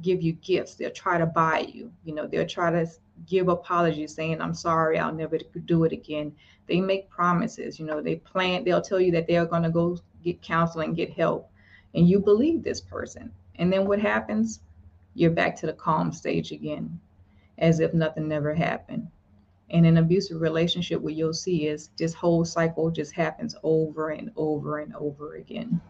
give 0.00 0.22
you 0.22 0.32
gifts. 0.34 0.74
They'll 0.74 0.90
try 0.90 1.18
to 1.18 1.26
buy 1.26 1.60
you. 1.72 1.92
You 2.04 2.14
know, 2.14 2.26
they'll 2.26 2.46
try 2.46 2.70
to 2.70 2.90
give 3.26 3.48
apologies 3.48 4.14
saying, 4.14 4.40
I'm 4.40 4.54
sorry, 4.54 4.98
I'll 4.98 5.14
never 5.14 5.38
do 5.64 5.84
it 5.84 5.92
again. 5.92 6.34
They 6.66 6.80
make 6.80 7.10
promises, 7.10 7.78
you 7.78 7.86
know, 7.86 8.00
they 8.00 8.16
plan, 8.16 8.64
they'll 8.64 8.80
tell 8.80 9.00
you 9.00 9.12
that 9.12 9.26
they're 9.26 9.46
going 9.46 9.62
to 9.64 9.70
go 9.70 9.98
get 10.24 10.42
counseling, 10.42 10.94
get 10.94 11.12
help. 11.12 11.50
And 11.94 12.08
you 12.08 12.20
believe 12.20 12.62
this 12.62 12.80
person. 12.80 13.30
And 13.56 13.72
then 13.72 13.86
what 13.86 14.00
happens? 14.00 14.60
You're 15.14 15.30
back 15.30 15.56
to 15.56 15.66
the 15.66 15.72
calm 15.72 16.12
stage 16.12 16.52
again, 16.52 16.98
as 17.58 17.80
if 17.80 17.92
nothing 17.92 18.28
never 18.28 18.54
happened. 18.54 19.08
And 19.70 19.86
an 19.86 19.96
abusive 19.98 20.40
relationship, 20.40 21.00
what 21.00 21.14
you'll 21.14 21.32
see 21.32 21.66
is 21.66 21.90
this 21.98 22.14
whole 22.14 22.44
cycle 22.44 22.90
just 22.90 23.12
happens 23.12 23.56
over 23.62 24.10
and 24.10 24.30
over 24.36 24.78
and 24.80 24.94
over 24.96 25.36
again. 25.36 25.80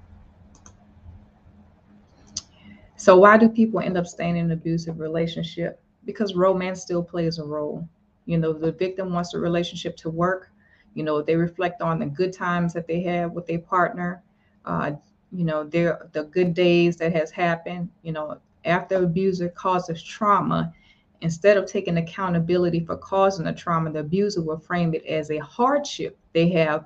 So, 2.97 3.17
why 3.17 3.37
do 3.37 3.49
people 3.49 3.81
end 3.81 3.97
up 3.97 4.07
staying 4.07 4.37
in 4.37 4.45
an 4.47 4.51
abusive 4.53 5.01
relationship? 5.01 5.83
Because 6.05 6.35
romance 6.37 6.83
still 6.83 7.03
plays 7.03 7.39
a 7.39 7.45
role. 7.45 7.89
You 8.27 8.39
know, 8.39 8.53
the 8.53 8.71
victim 8.71 9.13
wants 9.13 9.33
the 9.33 9.41
relationship 9.41 9.97
to 9.99 10.11
work. 10.11 10.53
You 10.95 11.03
know, 11.03 11.21
they 11.21 11.35
reflect 11.35 11.83
on 11.83 11.99
the 11.99 12.07
good 12.07 12.33
times 12.33 12.73
that 12.75 12.87
they 12.87 13.01
have 13.03 13.33
with 13.33 13.47
their 13.49 13.59
partner. 13.59 14.23
Uh, 14.65 14.93
you 15.33 15.45
know, 15.45 15.65
their 15.65 16.09
the 16.13 16.25
good 16.25 16.55
days 16.55 16.97
that 16.99 17.13
has 17.13 17.33
happened. 17.33 17.89
You 18.03 18.13
know, 18.13 18.39
after 18.65 18.97
abuser 18.97 19.49
causes 19.49 20.03
trauma, 20.03 20.73
Instead 21.23 21.57
of 21.57 21.67
taking 21.67 21.99
accountability 21.99 22.81
for 22.81 22.97
causing 22.97 23.45
the 23.45 23.53
trauma, 23.53 23.93
the 23.93 24.01
abuser 24.01 24.43
will 24.43 24.59
frame 24.59 24.93
it 24.93 25.07
as 25.07 25.31
a 25.31 25.39
hardship 25.39 26.19
they 26.33 26.49
have 26.49 26.85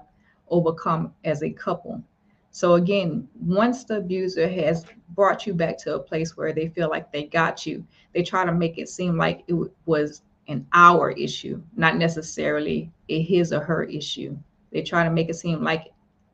overcome 0.49 1.15
as 1.25 1.43
a 1.43 1.51
couple. 1.51 2.03
So 2.51 2.75
again, 2.75 3.27
once 3.41 3.85
the 3.85 3.97
abuser 3.97 4.47
has 4.47 4.85
brought 5.11 5.47
you 5.47 5.55
back 5.55 5.79
to 5.79 5.95
a 5.95 5.99
place 5.99 6.37
where 6.37 6.53
they 6.53 6.69
feel 6.69 6.91
like 6.91 7.11
they 7.11 7.25
got 7.25 7.65
you, 7.65 7.87
they 8.13 8.23
try 8.23 8.45
to 8.45 8.53
make 8.53 8.77
it 8.77 8.91
seem 8.91 9.17
like 9.17 9.43
it 9.49 9.55
was 9.87 10.21
an 10.49 10.67
our 10.75 11.13
issue, 11.13 11.63
not 11.75 11.97
necessarily 11.97 12.93
a 13.09 13.23
his 13.23 13.55
or 13.55 13.61
her 13.61 13.85
issue. 13.85 14.37
They 14.71 14.83
try 14.83 15.03
to 15.03 15.11
make 15.11 15.31
it 15.31 15.37
seem 15.37 15.65
like 15.65 15.93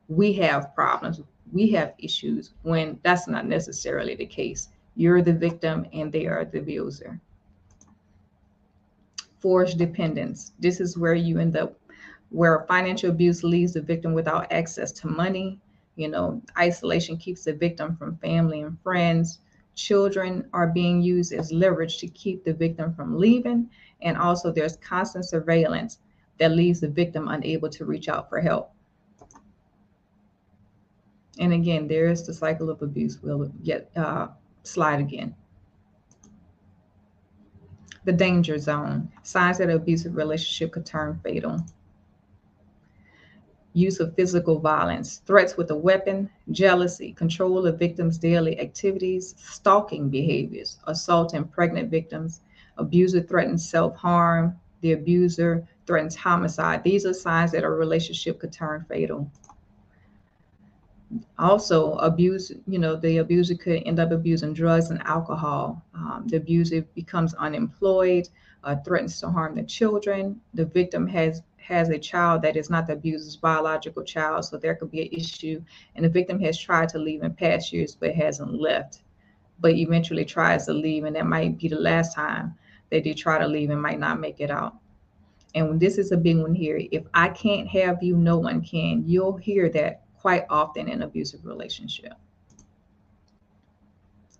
we 0.09 0.33
have 0.33 0.75
problems, 0.75 1.21
we 1.53 1.69
have 1.71 1.93
issues, 1.99 2.53
when 2.63 2.99
that's 3.01 3.29
not 3.29 3.45
necessarily 3.45 4.15
the 4.15 4.25
case. 4.25 4.67
You're 4.95 5.21
the 5.21 5.33
victim 5.33 5.85
and 5.93 6.11
they 6.11 6.25
are 6.27 6.45
the 6.45 6.59
abuser 6.59 7.19
forced 9.43 9.77
dependence. 9.77 10.53
This 10.57 10.79
is 10.79 10.97
where 10.97 11.15
you 11.15 11.37
end 11.37 11.57
up 11.57 11.77
where 12.29 12.65
financial 12.65 13.09
abuse 13.09 13.43
leaves 13.43 13.73
the 13.73 13.81
victim 13.81 14.13
without 14.13 14.51
access 14.51 14.91
to 14.93 15.07
money. 15.07 15.59
You 15.97 16.07
know, 16.07 16.41
isolation 16.57 17.17
keeps 17.17 17.43
the 17.43 17.53
victim 17.53 17.97
from 17.97 18.17
family 18.17 18.61
and 18.61 18.79
friends. 18.79 19.39
Children 19.75 20.47
are 20.53 20.67
being 20.67 21.01
used 21.01 21.33
as 21.33 21.51
leverage 21.51 21.97
to 21.99 22.07
keep 22.07 22.45
the 22.45 22.53
victim 22.53 22.93
from 22.93 23.19
leaving. 23.19 23.69
And 24.01 24.17
also, 24.17 24.49
there's 24.49 24.77
constant 24.77 25.25
surveillance 25.25 25.99
that 26.39 26.53
leaves 26.53 26.79
the 26.79 26.87
victim 26.87 27.27
unable 27.27 27.69
to 27.69 27.85
reach 27.85 28.07
out 28.07 28.29
for 28.29 28.39
help. 28.39 28.71
And 31.37 31.51
again, 31.51 31.87
there 31.87 32.07
is 32.07 32.25
the 32.25 32.33
cycle 32.33 32.69
of 32.69 32.81
abuse. 32.81 33.21
We'll 33.21 33.49
get 33.61 33.91
uh, 33.97 34.29
slide 34.63 34.99
again. 34.99 35.35
The 38.05 38.11
danger 38.11 38.57
zone. 38.57 39.11
Signs 39.23 39.59
that 39.59 39.69
an 39.69 39.75
abusive 39.75 40.15
relationship 40.15 40.73
could 40.73 40.85
turn 40.85 41.19
fatal. 41.23 41.63
Use 43.73 43.99
of 43.99 44.15
physical 44.15 44.59
violence, 44.59 45.21
threats 45.25 45.57
with 45.57 45.71
a 45.71 45.75
weapon, 45.75 46.29
jealousy, 46.51 47.13
control 47.13 47.65
of 47.65 47.79
victims' 47.79 48.17
daily 48.17 48.59
activities, 48.59 49.33
stalking 49.37 50.09
behaviors, 50.09 50.77
assault 50.85 51.29
assaulting 51.33 51.47
pregnant 51.47 51.89
victims, 51.89 52.41
abuser 52.77 53.21
threatens 53.21 53.67
self-harm, 53.67 54.55
the 54.81 54.91
abuser 54.91 55.67
threatens 55.87 56.15
homicide. 56.15 56.83
These 56.83 57.05
are 57.05 57.13
signs 57.13 57.51
that 57.53 57.63
a 57.63 57.69
relationship 57.69 58.39
could 58.39 58.51
turn 58.51 58.85
fatal 58.87 59.31
also 61.37 61.93
abuse 61.95 62.51
you 62.67 62.79
know 62.79 62.95
the 62.95 63.17
abuser 63.17 63.55
could 63.55 63.83
end 63.85 63.99
up 63.99 64.11
abusing 64.11 64.53
drugs 64.53 64.89
and 64.89 65.01
alcohol. 65.03 65.83
Um, 65.93 66.25
the 66.27 66.37
abuser 66.37 66.81
becomes 66.95 67.33
unemployed 67.35 68.29
uh, 68.63 68.75
threatens 68.85 69.19
to 69.19 69.29
harm 69.29 69.55
the 69.55 69.63
children. 69.63 70.39
The 70.53 70.65
victim 70.65 71.07
has 71.07 71.41
has 71.57 71.89
a 71.89 71.97
child 71.97 72.41
that 72.41 72.57
is 72.57 72.69
not 72.69 72.87
the 72.87 72.93
abuser's 72.93 73.37
biological 73.37 74.03
child 74.03 74.45
so 74.45 74.57
there 74.57 74.75
could 74.75 74.91
be 74.91 75.03
an 75.03 75.09
issue. 75.11 75.63
And 75.95 76.03
the 76.03 76.09
victim 76.09 76.39
has 76.41 76.57
tried 76.57 76.89
to 76.89 76.99
leave 76.99 77.23
in 77.23 77.33
past 77.33 77.71
years 77.71 77.95
but 77.95 78.13
hasn't 78.13 78.53
left 78.53 79.03
but 79.59 79.73
eventually 79.75 80.25
tries 80.25 80.65
to 80.65 80.73
leave 80.73 81.05
and 81.05 81.15
that 81.15 81.25
might 81.25 81.57
be 81.57 81.69
the 81.69 81.79
last 81.79 82.13
time 82.13 82.53
that 82.91 83.03
they 83.03 83.13
try 83.13 83.39
to 83.39 83.47
leave 83.47 83.69
and 83.69 83.81
might 83.81 83.99
not 83.99 84.19
make 84.19 84.39
it 84.39 84.51
out. 84.51 84.75
And 85.55 85.79
this 85.79 85.97
is 85.97 86.11
a 86.11 86.17
big 86.17 86.37
one 86.37 86.53
here. 86.53 86.81
If 86.91 87.03
i 87.13 87.29
can't 87.29 87.67
have 87.67 88.01
you 88.03 88.17
no 88.17 88.37
one 88.37 88.61
can. 88.61 89.03
You'll 89.07 89.37
hear 89.37 89.69
that 89.69 90.02
quite 90.23 90.45
often 90.49 90.87
in 90.87 91.01
abusive 91.01 91.45
relationship. 91.45 92.13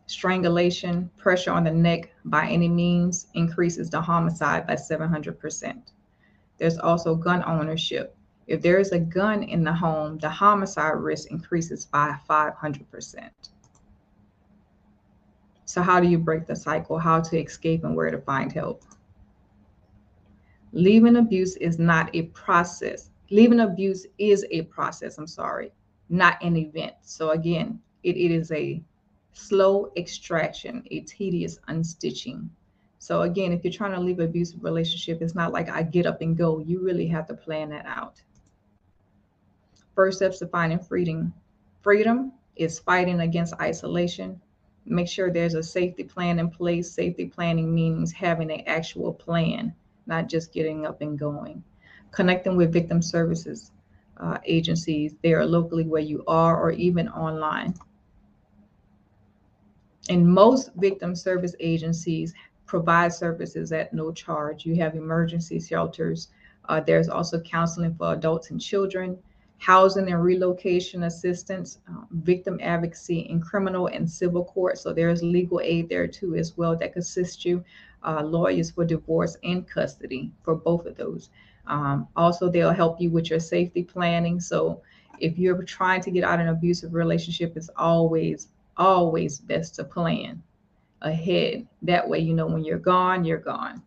Strangulation, 0.07 1.11
pressure 1.17 1.51
on 1.51 1.65
the 1.65 1.71
neck 1.71 2.09
by 2.23 2.47
any 2.47 2.69
means 2.69 3.27
increases 3.33 3.89
the 3.89 3.99
homicide 3.99 4.65
by 4.65 4.75
700%. 4.75 5.81
There's 6.57 6.77
also 6.77 7.15
gun 7.15 7.43
ownership. 7.45 8.15
If 8.47 8.61
there 8.61 8.79
is 8.79 8.93
a 8.93 8.99
gun 8.99 9.43
in 9.43 9.65
the 9.65 9.73
home, 9.73 10.17
the 10.19 10.29
homicide 10.29 10.95
risk 10.95 11.29
increases 11.31 11.85
by 11.85 12.15
500%. 12.29 13.29
So, 15.65 15.81
how 15.81 15.99
do 15.99 16.07
you 16.07 16.17
break 16.17 16.45
the 16.47 16.55
cycle? 16.55 16.97
How 16.97 17.19
to 17.19 17.37
escape 17.37 17.83
and 17.83 17.93
where 17.93 18.09
to 18.09 18.21
find 18.21 18.53
help? 18.53 18.83
Leaving 20.71 21.17
abuse 21.17 21.57
is 21.57 21.77
not 21.77 22.09
a 22.15 22.23
process 22.43 23.09
leaving 23.33 23.61
abuse 23.61 24.05
is 24.19 24.45
a 24.51 24.61
process, 24.61 25.17
I'm 25.17 25.25
sorry, 25.25 25.71
not 26.07 26.41
an 26.43 26.55
event. 26.55 26.93
So 27.01 27.31
again, 27.31 27.79
it, 28.03 28.15
it 28.15 28.31
is 28.31 28.51
a 28.51 28.79
slow 29.31 29.91
extraction, 29.97 30.83
a 30.91 30.99
tedious 30.99 31.57
unstitching. 31.67 32.47
So 32.99 33.23
again, 33.23 33.51
if 33.51 33.63
you're 33.63 33.73
trying 33.73 33.93
to 33.93 33.99
leave 33.99 34.19
an 34.19 34.25
abusive 34.25 34.63
relationship, 34.63 35.19
it's 35.19 35.33
not 35.33 35.51
like 35.51 35.67
I 35.67 35.81
get 35.81 36.05
up 36.05 36.21
and 36.21 36.37
go. 36.37 36.59
You 36.59 36.79
really 36.81 37.07
have 37.07 37.25
to 37.27 37.33
plan 37.33 37.71
that 37.71 37.87
out. 37.87 38.21
First 39.95 40.17
steps 40.17 40.37
to 40.39 40.47
finding 40.47 40.77
freedom. 40.77 41.33
Freedom 41.81 42.33
is 42.55 42.77
fighting 42.77 43.21
against 43.21 43.59
isolation. 43.59 44.39
Make 44.85 45.07
sure 45.07 45.31
there's 45.31 45.55
a 45.55 45.63
safety 45.63 46.03
plan 46.03 46.37
in 46.37 46.51
place. 46.51 46.91
Safety 46.91 47.25
planning 47.25 47.73
means 47.73 48.11
having 48.11 48.51
an 48.51 48.61
actual 48.67 49.11
plan, 49.11 49.73
not 50.05 50.29
just 50.29 50.53
getting 50.53 50.85
up 50.85 51.01
and 51.01 51.17
going 51.17 51.63
connecting 52.13 52.55
with 52.55 52.71
victim 52.71 53.01
services 53.01 53.71
uh, 54.17 54.37
agencies 54.45 55.15
there 55.23 55.45
locally 55.45 55.83
where 55.83 56.01
you 56.01 56.23
are 56.27 56.59
or 56.59 56.71
even 56.71 57.09
online. 57.09 57.73
And 60.09 60.27
most 60.27 60.71
victim 60.75 61.15
service 61.15 61.55
agencies 61.59 62.33
provide 62.65 63.13
services 63.13 63.71
at 63.71 63.93
no 63.93 64.11
charge. 64.11 64.65
You 64.65 64.75
have 64.77 64.95
emergency 64.95 65.59
shelters. 65.59 66.29
Uh, 66.69 66.79
there's 66.79 67.09
also 67.09 67.39
counseling 67.41 67.95
for 67.95 68.13
adults 68.13 68.51
and 68.51 68.59
children, 68.61 69.17
housing 69.57 70.11
and 70.11 70.23
relocation 70.23 71.03
assistance, 71.03 71.79
uh, 71.89 72.03
victim 72.11 72.59
advocacy 72.61 73.19
in 73.21 73.41
criminal 73.41 73.87
and 73.87 74.09
civil 74.09 74.45
court. 74.45 74.77
So 74.77 74.93
there's 74.93 75.23
legal 75.23 75.61
aid 75.61 75.89
there 75.89 76.07
too 76.07 76.35
as 76.35 76.57
well 76.57 76.75
that 76.77 76.93
can 76.93 77.01
assist 77.01 77.45
you. 77.45 77.63
Uh, 78.05 78.21
lawyers 78.21 78.71
for 78.71 78.83
divorce 78.83 79.37
and 79.43 79.65
custody 79.67 80.29
for 80.43 80.55
both 80.55 80.85
of 80.85 80.97
those. 80.97 81.29
Um, 81.67 82.07
also, 82.15 82.49
they'll 82.49 82.71
help 82.71 82.99
you 82.99 83.09
with 83.09 83.29
your 83.29 83.39
safety 83.39 83.83
planning. 83.83 84.39
So 84.39 84.81
if 85.19 85.37
you're 85.37 85.63
trying 85.63 86.01
to 86.01 86.11
get 86.11 86.23
out 86.23 86.39
of 86.39 86.47
an 86.47 86.49
abusive 86.49 86.93
relationship, 86.93 87.55
it's 87.55 87.69
always, 87.77 88.49
always 88.77 89.39
best 89.39 89.75
to 89.75 89.83
plan 89.83 90.41
ahead. 91.01 91.67
That 91.81 92.07
way, 92.07 92.19
you 92.19 92.33
know, 92.33 92.47
when 92.47 92.63
you're 92.63 92.79
gone, 92.79 93.23
you're 93.23 93.37
gone. 93.37 93.81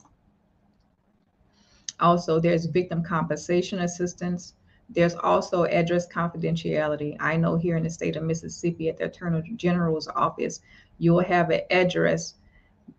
Also, 2.00 2.38
there's 2.38 2.66
victim 2.66 3.02
compensation 3.02 3.80
assistance. 3.80 4.54
There's 4.88 5.14
also 5.16 5.64
address 5.64 6.06
confidentiality. 6.06 7.16
I 7.18 7.36
know 7.36 7.56
here 7.56 7.76
in 7.76 7.82
the 7.82 7.90
state 7.90 8.16
of 8.16 8.22
Mississippi 8.22 8.88
at 8.88 8.98
the 8.98 9.06
Attorney 9.06 9.42
General's 9.56 10.08
office, 10.08 10.60
you'll 10.98 11.24
have 11.24 11.50
an 11.50 11.62
address 11.70 12.34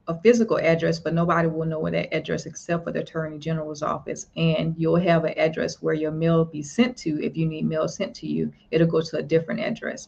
a 0.07 0.19
physical 0.21 0.57
address, 0.57 0.99
but 0.99 1.13
nobody 1.13 1.47
will 1.47 1.65
know 1.65 1.79
where 1.79 1.91
that 1.91 2.13
address 2.15 2.45
except 2.45 2.83
for 2.83 2.91
the 2.91 3.01
Attorney 3.01 3.37
General's 3.37 3.81
office. 3.81 4.27
And 4.35 4.73
you'll 4.77 4.95
have 4.95 5.25
an 5.25 5.37
address 5.37 5.81
where 5.81 5.93
your 5.93 6.11
mail 6.11 6.45
be 6.45 6.61
sent 6.61 6.95
to. 6.97 7.23
If 7.23 7.35
you 7.35 7.45
need 7.45 7.65
mail 7.65 7.87
sent 7.87 8.15
to 8.17 8.27
you, 8.27 8.51
it'll 8.71 8.87
go 8.87 9.01
to 9.01 9.17
a 9.17 9.23
different 9.23 9.59
address 9.59 10.07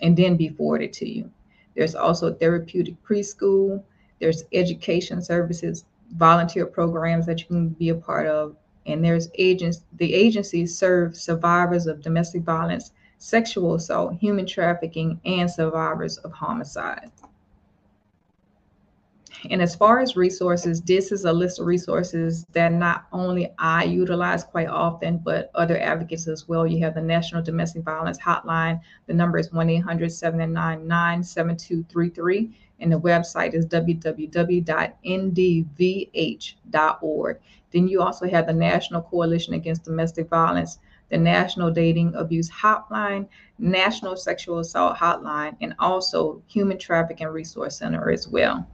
and 0.00 0.16
then 0.16 0.36
be 0.36 0.48
forwarded 0.48 0.92
to 0.94 1.08
you. 1.08 1.30
There's 1.74 1.94
also 1.94 2.32
therapeutic 2.32 3.02
preschool, 3.04 3.82
there's 4.18 4.44
education 4.52 5.22
services, 5.22 5.84
volunteer 6.16 6.66
programs 6.66 7.26
that 7.26 7.40
you 7.40 7.46
can 7.46 7.68
be 7.70 7.90
a 7.90 7.94
part 7.94 8.26
of. 8.26 8.56
And 8.86 9.04
there's 9.04 9.28
agents, 9.36 9.82
the 9.98 10.12
agencies 10.14 10.76
serve 10.76 11.16
survivors 11.16 11.86
of 11.86 12.00
domestic 12.00 12.42
violence, 12.42 12.92
sexual 13.18 13.74
assault, 13.74 14.14
human 14.14 14.46
trafficking, 14.46 15.20
and 15.24 15.50
survivors 15.50 16.16
of 16.18 16.32
homicide. 16.32 17.10
And 19.48 19.62
as 19.62 19.74
far 19.74 20.00
as 20.00 20.16
resources, 20.16 20.82
this 20.82 21.12
is 21.12 21.24
a 21.24 21.32
list 21.32 21.60
of 21.60 21.66
resources 21.66 22.44
that 22.52 22.72
not 22.72 23.06
only 23.10 23.50
I 23.58 23.84
utilize 23.84 24.44
quite 24.44 24.68
often, 24.68 25.16
but 25.18 25.50
other 25.54 25.78
advocates 25.78 26.28
as 26.28 26.46
well. 26.46 26.66
You 26.66 26.80
have 26.84 26.94
the 26.94 27.00
National 27.00 27.42
Domestic 27.42 27.82
Violence 27.82 28.18
Hotline. 28.18 28.82
The 29.06 29.14
number 29.14 29.38
is 29.38 29.50
1 29.50 29.70
800 29.70 30.12
799 30.12 31.22
7233. 31.22 32.50
And 32.80 32.92
the 32.92 33.00
website 33.00 33.54
is 33.54 33.64
www.ndvh.org. 33.66 34.60
Then 37.72 37.88
you 37.88 38.02
also 38.02 38.28
have 38.28 38.46
the 38.46 38.52
National 38.52 39.00
Coalition 39.02 39.54
Against 39.54 39.84
Domestic 39.84 40.28
Violence, 40.28 40.80
the 41.08 41.16
National 41.16 41.70
Dating 41.70 42.14
Abuse 42.14 42.50
Hotline, 42.50 43.26
National 43.58 44.16
Sexual 44.16 44.58
Assault 44.58 44.96
Hotline, 44.96 45.56
and 45.60 45.74
also 45.78 46.42
Human 46.48 46.78
Trafficking 46.78 47.28
Resource 47.28 47.78
Center 47.78 48.10
as 48.10 48.28
well. 48.28 48.66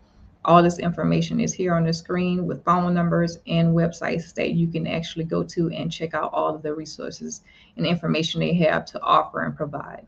All 0.46 0.62
this 0.62 0.78
information 0.78 1.40
is 1.40 1.52
here 1.52 1.74
on 1.74 1.82
the 1.82 1.92
screen 1.92 2.46
with 2.46 2.64
phone 2.64 2.94
numbers 2.94 3.38
and 3.48 3.74
websites 3.74 4.32
that 4.34 4.52
you 4.52 4.68
can 4.68 4.86
actually 4.86 5.24
go 5.24 5.42
to 5.42 5.68
and 5.70 5.90
check 5.90 6.14
out 6.14 6.32
all 6.32 6.54
of 6.54 6.62
the 6.62 6.72
resources 6.72 7.42
and 7.76 7.84
information 7.84 8.38
they 8.38 8.54
have 8.54 8.84
to 8.86 9.02
offer 9.02 9.42
and 9.42 9.56
provide. 9.56 10.06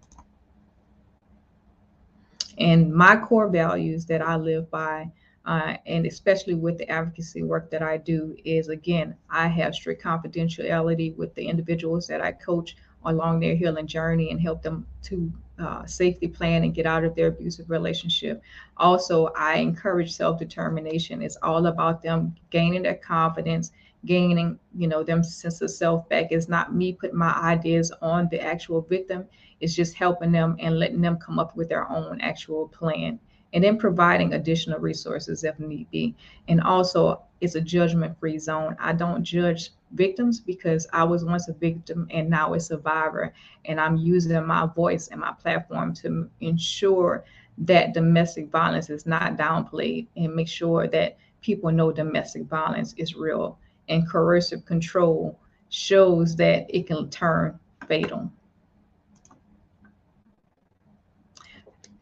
And 2.56 2.94
my 2.94 3.16
core 3.16 3.48
values 3.48 4.06
that 4.06 4.22
I 4.22 4.36
live 4.36 4.70
by, 4.70 5.10
uh, 5.44 5.76
and 5.86 6.06
especially 6.06 6.54
with 6.54 6.78
the 6.78 6.88
advocacy 6.88 7.42
work 7.42 7.68
that 7.72 7.82
I 7.82 7.96
do, 7.96 8.36
is 8.44 8.68
again, 8.68 9.16
I 9.28 9.48
have 9.48 9.74
strict 9.74 10.04
confidentiality 10.04 11.16
with 11.16 11.34
the 11.34 11.48
individuals 11.48 12.06
that 12.06 12.20
I 12.20 12.30
coach 12.30 12.76
along 13.04 13.40
their 13.40 13.56
healing 13.56 13.88
journey 13.88 14.30
and 14.30 14.40
help 14.40 14.62
them 14.62 14.86
to 15.02 15.32
uh, 15.58 15.84
safely 15.86 16.28
plan 16.28 16.64
and 16.64 16.74
get 16.74 16.86
out 16.86 17.04
of 17.04 17.14
their 17.14 17.28
abusive 17.28 17.70
relationship. 17.70 18.42
Also, 18.76 19.30
I 19.36 19.56
encourage 19.56 20.12
self 20.12 20.38
determination. 20.38 21.22
It's 21.22 21.36
all 21.42 21.66
about 21.66 22.02
them 22.02 22.34
gaining 22.50 22.82
their 22.82 22.94
confidence, 22.96 23.72
gaining, 24.04 24.58
you 24.76 24.86
know, 24.88 25.02
them 25.02 25.22
sense 25.22 25.60
of 25.60 25.70
self 25.70 26.08
back. 26.08 26.28
It's 26.30 26.48
not 26.48 26.74
me 26.74 26.92
putting 26.92 27.16
my 27.18 27.32
ideas 27.32 27.92
on 28.02 28.28
the 28.30 28.40
actual 28.40 28.82
victim. 28.82 29.24
It's 29.60 29.74
just 29.74 29.94
helping 29.94 30.32
them 30.32 30.56
and 30.60 30.78
letting 30.78 31.00
them 31.00 31.16
come 31.18 31.38
up 31.38 31.56
with 31.56 31.68
their 31.68 31.90
own 31.90 32.20
actual 32.20 32.68
plan 32.68 33.18
and 33.52 33.64
then 33.64 33.78
providing 33.78 34.34
additional 34.34 34.78
resources 34.78 35.44
if 35.44 35.58
need 35.58 35.90
be. 35.90 36.14
And 36.48 36.60
also, 36.60 37.22
it's 37.40 37.54
a 37.54 37.60
judgment 37.60 38.18
free 38.18 38.38
zone. 38.38 38.76
I 38.78 38.92
don't 38.92 39.22
judge 39.22 39.70
victims 39.92 40.40
because 40.40 40.86
I 40.92 41.04
was 41.04 41.24
once 41.24 41.48
a 41.48 41.54
victim 41.54 42.06
and 42.10 42.28
now 42.28 42.54
a 42.54 42.60
survivor. 42.60 43.32
And 43.64 43.80
I'm 43.80 43.96
using 43.96 44.44
my 44.44 44.66
voice 44.66 45.08
and 45.08 45.20
my 45.20 45.32
platform 45.32 45.94
to 45.94 46.28
ensure 46.40 47.24
that 47.58 47.94
domestic 47.94 48.50
violence 48.50 48.90
is 48.90 49.06
not 49.06 49.36
downplayed 49.36 50.06
and 50.16 50.34
make 50.34 50.48
sure 50.48 50.86
that 50.88 51.16
people 51.40 51.70
know 51.70 51.90
domestic 51.90 52.44
violence 52.44 52.94
is 52.96 53.14
real. 53.14 53.58
And 53.88 54.08
coercive 54.08 54.66
control 54.66 55.38
shows 55.70 56.36
that 56.36 56.66
it 56.68 56.86
can 56.86 57.08
turn 57.08 57.58
fatal. 57.86 58.30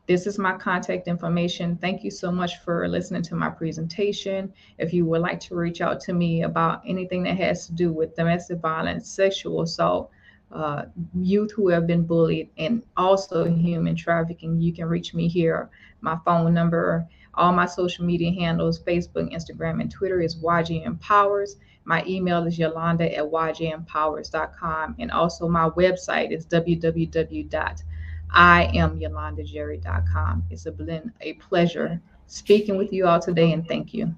This 0.07 0.29
is 0.29 0.39
my 0.39 0.57
contact 0.57 1.09
information. 1.09 1.77
Thank 1.79 2.05
you 2.05 2.13
so 2.13 2.31
much 2.31 2.59
for 2.59 2.87
listening 2.87 3.23
to 3.23 3.35
my 3.35 3.51
presentation. 3.51 4.53
If 4.79 4.93
you 4.95 5.05
would 5.07 5.21
like 5.21 5.41
to 5.41 5.57
reach 5.57 5.81
out 5.81 5.99
to 6.03 6.13
me 6.13 6.45
about 6.45 6.83
anything 6.87 7.25
that 7.25 7.37
has 7.39 7.67
to 7.67 7.73
do 7.73 7.93
with 7.93 8.15
domestic 8.15 8.61
violence, 8.61 9.11
sexual 9.11 9.63
assault, 9.63 10.13
uh, 10.53 10.85
youth 11.21 11.51
who 11.51 11.69
have 11.71 11.89
been 11.89 12.07
bullied, 12.07 12.51
and 12.57 12.85
also 12.97 13.47
human 13.47 13.97
trafficking, 13.97 14.61
you 14.61 14.73
can 14.73 14.87
reach 14.87 15.13
me 15.13 15.27
here. 15.27 15.71
My 16.01 16.17
phone 16.25 16.55
number, 16.55 17.09
all 17.35 17.53
my 17.53 17.67
social 17.67 18.05
media 18.05 18.31
handles, 18.31 18.81
Facebook, 18.81 19.35
Instagram, 19.35 19.81
and 19.81 19.91
Twitter 19.91 20.21
is 20.21 20.37
YJ 20.37 20.87
Empowers. 20.87 21.57
My 21.85 22.05
email 22.07 22.47
is 22.47 22.57
yolanda 22.57 23.13
at 23.13 23.25
yjempowers.com. 23.25 24.95
And 25.01 25.11
also 25.11 25.49
my 25.49 25.69
website 25.71 26.31
is 26.31 26.47
www 26.47 27.83
I 28.31 28.65
am 28.75 28.99
YolandaJerry.com. 28.99 30.45
It's 30.51 30.65
been 30.65 31.13
a 31.21 31.35
pleasure 31.35 32.01
speaking 32.27 32.77
with 32.77 32.93
you 32.93 33.07
all 33.07 33.21
today, 33.21 33.53
and 33.53 33.67
thank 33.67 33.95
you. 33.95 34.15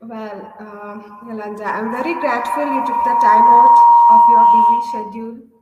Well, 0.00 0.54
uh, 0.60 1.26
Yolanda, 1.26 1.64
I'm 1.64 1.90
very 1.90 2.14
grateful 2.20 2.64
you 2.64 2.80
took 2.86 3.02
the 3.02 3.16
time 3.20 3.42
out 3.42 3.76
of 4.10 4.20
your 4.30 4.44
busy 4.54 4.78
schedule 4.88 5.56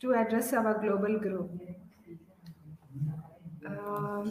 to 0.00 0.14
address 0.14 0.52
our 0.54 0.80
global 0.80 1.18
group. 1.20 1.77
Uh, 3.86 4.30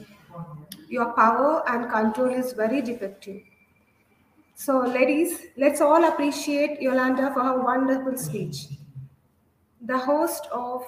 your 0.90 1.14
power 1.14 1.64
and 1.70 1.90
control 1.92 2.30
is 2.30 2.54
very 2.54 2.82
defective. 2.82 3.42
So, 4.56 4.80
ladies, 4.80 5.42
let's 5.56 5.82
all 5.82 6.04
appreciate 6.06 6.82
Yolanda 6.82 7.32
for 7.34 7.44
her 7.44 7.62
wonderful 7.62 8.18
speech. 8.18 8.66
The 9.82 9.98
host 9.98 10.48
of 10.52 10.82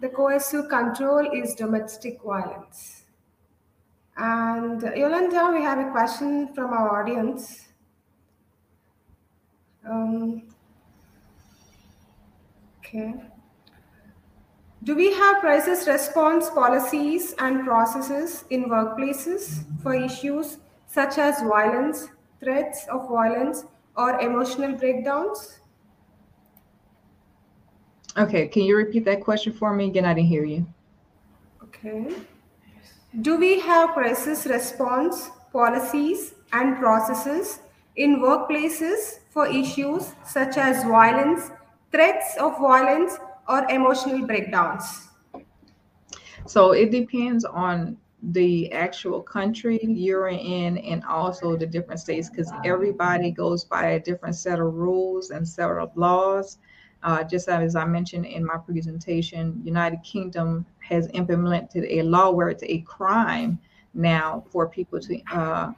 the 0.00 0.08
coercive 0.08 0.68
control 0.68 1.28
is 1.32 1.54
domestic 1.54 2.22
violence. 2.22 3.02
And 4.16 4.80
Yolanda, 4.80 5.50
we 5.52 5.62
have 5.62 5.78
a 5.78 5.90
question 5.90 6.54
from 6.54 6.72
our 6.72 7.00
audience. 7.02 7.66
Um, 9.88 10.42
okay. 12.78 13.14
Do 14.86 14.94
we 14.94 15.12
have 15.14 15.40
crisis 15.40 15.88
response 15.88 16.48
policies 16.48 17.34
and 17.40 17.64
processes 17.64 18.44
in 18.50 18.66
workplaces 18.66 19.64
for 19.82 19.92
issues 19.94 20.58
such 20.86 21.18
as 21.18 21.42
violence, 21.42 22.06
threats 22.38 22.86
of 22.86 23.08
violence, 23.08 23.64
or 23.96 24.20
emotional 24.20 24.76
breakdowns? 24.76 25.58
Okay, 28.16 28.46
can 28.46 28.62
you 28.62 28.76
repeat 28.76 29.04
that 29.06 29.24
question 29.24 29.52
for 29.52 29.74
me 29.74 29.86
again? 29.88 30.04
I 30.04 30.14
didn't 30.14 30.28
hear 30.28 30.44
you. 30.44 30.64
Okay. 31.64 32.14
Do 33.22 33.36
we 33.38 33.58
have 33.58 33.90
crisis 33.90 34.46
response 34.46 35.30
policies 35.52 36.34
and 36.52 36.78
processes 36.78 37.58
in 37.96 38.20
workplaces 38.20 39.18
for 39.30 39.48
issues 39.48 40.12
such 40.24 40.56
as 40.56 40.84
violence, 40.84 41.50
threats 41.90 42.36
of 42.38 42.56
violence, 42.60 43.18
or 43.48 43.68
emotional 43.70 44.26
breakdowns? 44.26 45.08
So 46.46 46.72
it 46.72 46.90
depends 46.90 47.44
on 47.44 47.96
the 48.22 48.72
actual 48.72 49.22
country 49.22 49.78
you're 49.82 50.28
in 50.28 50.78
and 50.78 51.04
also 51.04 51.56
the 51.56 51.66
different 51.66 52.00
states 52.00 52.30
because 52.30 52.50
everybody 52.64 53.30
goes 53.30 53.64
by 53.64 53.90
a 53.90 54.00
different 54.00 54.34
set 54.34 54.58
of 54.58 54.74
rules 54.74 55.30
and 55.30 55.46
set 55.46 55.70
of 55.70 55.96
laws. 55.96 56.58
Uh, 57.02 57.22
just 57.22 57.48
as 57.48 57.76
I 57.76 57.84
mentioned 57.84 58.26
in 58.26 58.44
my 58.44 58.56
presentation, 58.56 59.60
United 59.64 60.02
Kingdom 60.02 60.66
has 60.80 61.08
implemented 61.14 61.84
a 61.84 62.02
law 62.02 62.30
where 62.30 62.48
it's 62.48 62.64
a 62.64 62.78
crime 62.80 63.58
now 63.94 64.44
for 64.50 64.68
people 64.68 64.98
to 65.00 65.20
uh, 65.32 65.72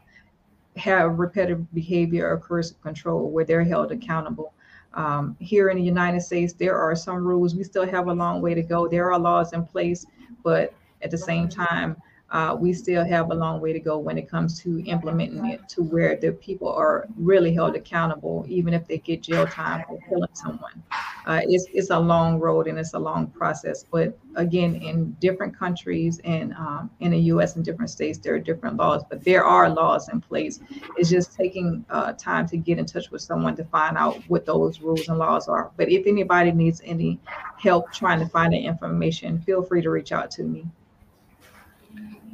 have 0.76 1.18
repetitive 1.18 1.72
behavior 1.74 2.30
or 2.30 2.38
coercive 2.38 2.80
control 2.82 3.30
where 3.30 3.44
they're 3.44 3.64
held 3.64 3.92
accountable. 3.92 4.52
Um, 4.94 5.36
here 5.38 5.68
in 5.68 5.76
the 5.76 5.82
United 5.82 6.20
States, 6.22 6.52
there 6.52 6.76
are 6.76 6.96
some 6.96 7.24
rules. 7.24 7.54
We 7.54 7.64
still 7.64 7.86
have 7.86 8.08
a 8.08 8.12
long 8.12 8.40
way 8.40 8.54
to 8.54 8.62
go. 8.62 8.88
There 8.88 9.12
are 9.12 9.18
laws 9.18 9.52
in 9.52 9.64
place, 9.64 10.06
but 10.42 10.72
at 11.02 11.10
the 11.10 11.18
same 11.18 11.48
time, 11.48 11.96
uh, 12.30 12.56
we 12.58 12.74
still 12.74 13.04
have 13.04 13.30
a 13.30 13.34
long 13.34 13.60
way 13.60 13.72
to 13.72 13.80
go 13.80 13.98
when 13.98 14.18
it 14.18 14.28
comes 14.28 14.60
to 14.60 14.84
implementing 14.84 15.46
it 15.46 15.66
to 15.68 15.82
where 15.82 16.14
the 16.16 16.32
people 16.32 16.70
are 16.70 17.08
really 17.16 17.54
held 17.54 17.74
accountable, 17.74 18.44
even 18.48 18.74
if 18.74 18.86
they 18.86 18.98
get 18.98 19.22
jail 19.22 19.46
time 19.46 19.82
for 19.88 19.98
killing 20.08 20.28
someone. 20.34 20.82
Uh, 21.26 21.40
it's, 21.44 21.66
it's 21.72 21.90
a 21.90 21.98
long 21.98 22.38
road 22.38 22.66
and 22.66 22.78
it's 22.78 22.94
a 22.94 22.98
long 22.98 23.26
process. 23.28 23.84
But 23.84 24.18
again, 24.36 24.76
in 24.76 25.12
different 25.20 25.58
countries 25.58 26.20
and 26.24 26.52
um, 26.54 26.90
in 27.00 27.12
the 27.12 27.18
US 27.32 27.56
and 27.56 27.64
different 27.64 27.90
states, 27.90 28.18
there 28.18 28.34
are 28.34 28.38
different 28.38 28.76
laws, 28.76 29.04
but 29.08 29.24
there 29.24 29.44
are 29.44 29.70
laws 29.70 30.10
in 30.10 30.20
place. 30.20 30.60
It's 30.96 31.08
just 31.08 31.34
taking 31.34 31.84
uh, 31.88 32.12
time 32.12 32.46
to 32.48 32.58
get 32.58 32.78
in 32.78 32.84
touch 32.84 33.10
with 33.10 33.22
someone 33.22 33.56
to 33.56 33.64
find 33.64 33.96
out 33.96 34.16
what 34.28 34.44
those 34.44 34.80
rules 34.80 35.08
and 35.08 35.18
laws 35.18 35.48
are. 35.48 35.70
But 35.76 35.90
if 35.90 36.06
anybody 36.06 36.52
needs 36.52 36.82
any 36.84 37.18
help 37.58 37.90
trying 37.92 38.20
to 38.20 38.26
find 38.26 38.52
the 38.52 38.58
information, 38.58 39.40
feel 39.40 39.62
free 39.62 39.80
to 39.82 39.90
reach 39.90 40.12
out 40.12 40.30
to 40.32 40.42
me. 40.42 40.66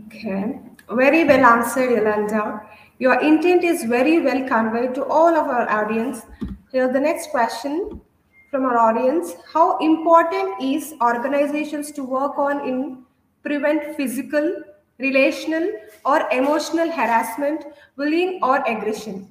Okay, 0.07 0.61
very 0.91 1.25
well 1.25 1.45
answered, 1.45 1.91
Yolanda. 1.91 2.63
Your 2.99 3.21
intent 3.21 3.65
is 3.65 3.85
very 3.85 4.21
well 4.21 4.47
conveyed 4.47 4.95
to 4.95 5.05
all 5.05 5.35
of 5.35 5.49
our 5.49 5.69
audience. 5.69 6.23
Here, 6.71 6.93
the 6.93 7.01
next 7.01 7.31
question 7.31 8.01
from 8.51 8.65
our 8.65 8.79
audience: 8.79 9.35
How 9.53 9.79
important 9.79 10.63
is 10.63 10.95
organizations 11.01 11.91
to 11.93 12.05
work 12.05 12.39
on 12.39 12.67
in 12.69 13.05
prevent 13.43 13.97
physical, 13.97 14.63
relational, 14.99 15.71
or 16.05 16.29
emotional 16.31 16.91
harassment, 16.91 17.65
bullying, 17.97 18.41
or 18.43 18.63
aggression? 18.67 19.29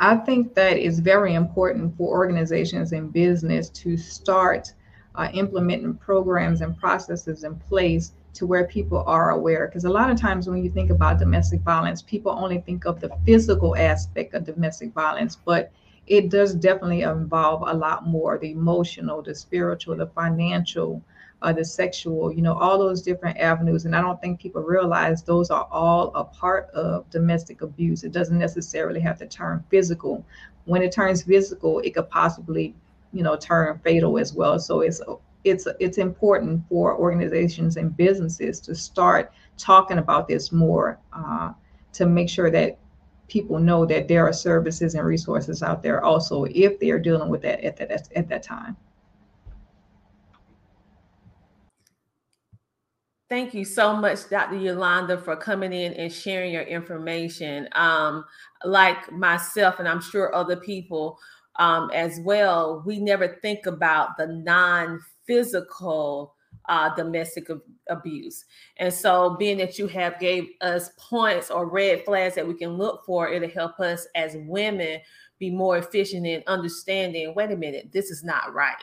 I 0.00 0.16
think 0.16 0.54
that 0.54 0.76
is 0.78 0.98
very 0.98 1.34
important 1.34 1.96
for 1.96 2.08
organizations 2.08 2.92
and 2.92 3.12
business 3.12 3.70
to 3.70 3.96
start 3.96 4.72
uh, 5.14 5.28
implementing 5.32 5.94
programs 5.94 6.60
and 6.60 6.78
processes 6.78 7.44
in 7.44 7.54
place 7.56 8.12
to 8.34 8.46
where 8.46 8.66
people 8.66 9.04
are 9.06 9.30
aware. 9.30 9.66
Because 9.66 9.84
a 9.84 9.90
lot 9.90 10.10
of 10.10 10.20
times 10.20 10.48
when 10.48 10.64
you 10.64 10.70
think 10.70 10.90
about 10.90 11.18
domestic 11.18 11.60
violence, 11.60 12.02
people 12.02 12.32
only 12.32 12.60
think 12.60 12.86
of 12.86 13.00
the 13.00 13.10
physical 13.26 13.76
aspect 13.76 14.34
of 14.34 14.44
domestic 14.44 14.92
violence, 14.92 15.36
but 15.36 15.70
it 16.06 16.30
does 16.30 16.54
definitely 16.54 17.02
involve 17.02 17.62
a 17.66 17.74
lot 17.74 18.06
more 18.06 18.38
the 18.38 18.50
emotional, 18.50 19.22
the 19.22 19.34
spiritual, 19.34 19.96
the 19.96 20.06
financial, 20.06 21.02
uh, 21.42 21.52
the 21.52 21.64
sexual, 21.64 22.32
you 22.32 22.42
know, 22.42 22.54
all 22.54 22.78
those 22.78 23.02
different 23.02 23.38
avenues. 23.38 23.84
And 23.84 23.94
I 23.94 24.00
don't 24.00 24.20
think 24.20 24.40
people 24.40 24.62
realize 24.62 25.22
those 25.22 25.50
are 25.50 25.68
all 25.70 26.12
a 26.14 26.24
part 26.24 26.70
of 26.70 27.08
domestic 27.10 27.62
abuse. 27.62 28.02
It 28.02 28.12
doesn't 28.12 28.38
necessarily 28.38 29.00
have 29.00 29.18
to 29.18 29.26
turn 29.26 29.64
physical. 29.68 30.24
When 30.64 30.82
it 30.82 30.92
turns 30.92 31.22
physical, 31.22 31.80
it 31.80 31.94
could 31.94 32.08
possibly 32.08 32.74
you 33.12 33.22
know 33.22 33.36
turn 33.36 33.78
fatal 33.84 34.18
as 34.18 34.32
well 34.32 34.58
so 34.58 34.80
it's 34.80 35.00
it's 35.44 35.66
it's 35.80 35.98
important 35.98 36.62
for 36.68 36.96
organizations 36.96 37.76
and 37.76 37.96
businesses 37.96 38.60
to 38.60 38.74
start 38.74 39.32
talking 39.58 39.98
about 39.98 40.28
this 40.28 40.52
more 40.52 40.98
uh, 41.12 41.52
to 41.92 42.06
make 42.06 42.28
sure 42.28 42.50
that 42.50 42.78
people 43.28 43.58
know 43.58 43.84
that 43.86 44.08
there 44.08 44.26
are 44.26 44.32
services 44.32 44.94
and 44.94 45.06
resources 45.06 45.62
out 45.62 45.82
there 45.82 46.04
also 46.04 46.44
if 46.44 46.78
they 46.78 46.90
are 46.90 46.98
dealing 46.98 47.28
with 47.28 47.42
that 47.42 47.60
at 47.62 47.76
that 47.76 48.08
at 48.14 48.28
that 48.28 48.42
time 48.42 48.76
Thank 53.32 53.54
you 53.54 53.64
so 53.64 53.96
much, 53.96 54.28
Dr. 54.28 54.56
Yolanda, 54.56 55.16
for 55.16 55.34
coming 55.36 55.72
in 55.72 55.94
and 55.94 56.12
sharing 56.12 56.52
your 56.52 56.64
information. 56.64 57.66
Um, 57.72 58.26
like 58.62 59.10
myself, 59.10 59.78
and 59.78 59.88
I'm 59.88 60.02
sure 60.02 60.34
other 60.34 60.54
people, 60.54 61.18
um, 61.56 61.90
as 61.92 62.20
well, 62.20 62.82
we 62.86 62.98
never 62.98 63.38
think 63.42 63.66
about 63.66 64.16
the 64.16 64.26
non 64.26 65.00
physical 65.26 66.34
uh, 66.68 66.94
domestic 66.94 67.50
ab- 67.50 67.60
abuse. 67.88 68.44
And 68.78 68.92
so, 68.92 69.36
being 69.38 69.58
that 69.58 69.78
you 69.78 69.86
have 69.88 70.18
gave 70.18 70.48
us 70.60 70.90
points 70.98 71.50
or 71.50 71.68
red 71.68 72.04
flags 72.04 72.34
that 72.36 72.46
we 72.46 72.54
can 72.54 72.70
look 72.70 73.04
for, 73.04 73.28
it'll 73.28 73.50
help 73.50 73.80
us 73.80 74.06
as 74.14 74.36
women 74.38 75.00
be 75.38 75.50
more 75.50 75.76
efficient 75.78 76.26
in 76.26 76.42
understanding. 76.46 77.34
Wait 77.34 77.50
a 77.50 77.56
minute, 77.56 77.90
this 77.92 78.10
is 78.10 78.22
not 78.22 78.54
right. 78.54 78.76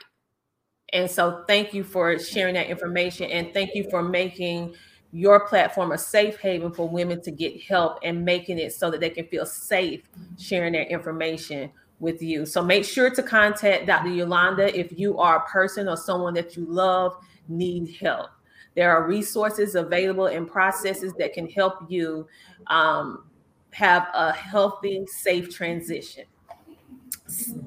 And 0.93 1.10
so, 1.10 1.43
thank 1.47 1.73
you 1.73 1.84
for 1.84 2.19
sharing 2.19 2.55
that 2.55 2.67
information, 2.67 3.32
and 3.32 3.53
thank 3.53 3.73
you 3.73 3.89
for 3.89 4.03
making 4.03 4.75
your 5.12 5.47
platform 5.47 5.91
a 5.91 5.97
safe 5.97 6.38
haven 6.38 6.71
for 6.71 6.88
women 6.88 7.19
to 7.19 7.32
get 7.32 7.60
help 7.63 7.97
and 8.03 8.23
making 8.23 8.60
it 8.60 8.71
so 8.73 8.91
that 8.91 8.99
they 8.99 9.10
can 9.10 9.25
feel 9.25 9.43
safe 9.43 10.03
sharing 10.38 10.73
their 10.73 10.84
information 10.84 11.71
with 11.99 12.21
you. 12.21 12.45
So 12.45 12.63
make 12.63 12.85
sure 12.85 13.09
to 13.09 13.21
contact 13.21 13.85
Dr. 13.85 14.09
Yolanda 14.09 14.77
if 14.77 14.97
you 14.97 15.17
are 15.17 15.38
a 15.38 15.49
person 15.49 15.88
or 15.89 15.97
someone 15.97 16.33
that 16.35 16.55
you 16.55 16.65
love 16.65 17.17
need 17.47 17.95
help. 17.99 18.29
There 18.75 18.91
are 18.91 19.07
resources 19.07 19.75
available 19.75 20.27
and 20.27 20.47
processes 20.47 21.13
that 21.19 21.33
can 21.33 21.49
help 21.49 21.89
you 21.89 22.27
um, 22.67 23.25
have 23.71 24.07
a 24.13 24.31
healthy, 24.31 25.05
safe 25.07 25.53
transition. 25.53 26.23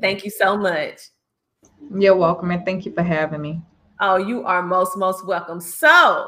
Thank 0.01 0.25
you 0.25 0.31
so 0.31 0.57
much. 0.57 0.99
You're 1.95 2.17
welcome, 2.17 2.51
and 2.51 2.65
thank 2.65 2.87
you 2.87 2.93
for 2.93 3.03
having 3.03 3.43
me. 3.43 3.61
Oh, 4.01 4.17
you 4.17 4.45
are 4.45 4.63
most, 4.63 4.97
most 4.97 5.27
welcome. 5.27 5.61
So, 5.61 6.27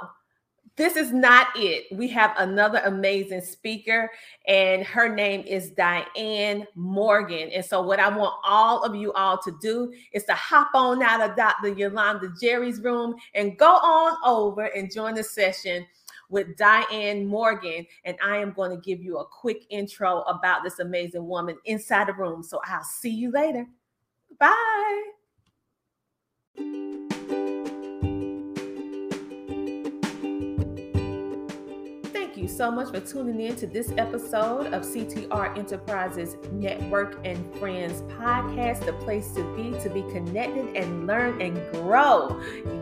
this 0.76 0.96
is 0.96 1.12
not 1.12 1.48
it. 1.54 1.84
We 1.92 2.08
have 2.08 2.34
another 2.36 2.80
amazing 2.84 3.42
speaker, 3.42 4.10
and 4.48 4.82
her 4.82 5.08
name 5.14 5.42
is 5.42 5.70
Diane 5.70 6.66
Morgan. 6.74 7.50
And 7.50 7.64
so, 7.64 7.80
what 7.80 8.00
I 8.00 8.08
want 8.08 8.34
all 8.44 8.82
of 8.82 8.96
you 8.96 9.12
all 9.12 9.38
to 9.38 9.56
do 9.60 9.92
is 10.12 10.24
to 10.24 10.34
hop 10.34 10.70
on 10.74 11.00
out 11.00 11.20
of 11.20 11.36
Dr. 11.36 11.68
Yolanda 11.68 12.32
Jerry's 12.40 12.80
room 12.80 13.14
and 13.34 13.56
go 13.56 13.70
on 13.70 14.16
over 14.24 14.64
and 14.64 14.92
join 14.92 15.14
the 15.14 15.22
session 15.22 15.86
with 16.28 16.56
Diane 16.56 17.24
Morgan. 17.24 17.86
And 18.04 18.16
I 18.24 18.38
am 18.38 18.52
going 18.52 18.72
to 18.72 18.78
give 18.78 19.00
you 19.00 19.18
a 19.18 19.24
quick 19.24 19.66
intro 19.70 20.22
about 20.22 20.64
this 20.64 20.80
amazing 20.80 21.28
woman 21.28 21.56
inside 21.66 22.08
the 22.08 22.14
room. 22.14 22.42
So, 22.42 22.60
I'll 22.66 22.82
see 22.82 23.10
you 23.10 23.30
later. 23.30 23.64
Bye. 24.40 25.02
You 32.44 32.50
so 32.50 32.70
much 32.70 32.90
for 32.90 33.00
tuning 33.00 33.40
in 33.40 33.56
to 33.56 33.66
this 33.66 33.90
episode 33.96 34.74
of 34.74 34.82
CTR 34.82 35.56
Enterprises 35.56 36.36
Network 36.52 37.18
and 37.24 37.38
Friends 37.56 38.02
podcast, 38.18 38.84
the 38.84 38.92
place 38.92 39.32
to 39.32 39.42
be 39.56 39.70
to 39.80 39.88
be 39.88 40.02
connected 40.12 40.76
and 40.76 41.06
learn 41.06 41.40
and 41.40 41.56
grow. 41.72 42.38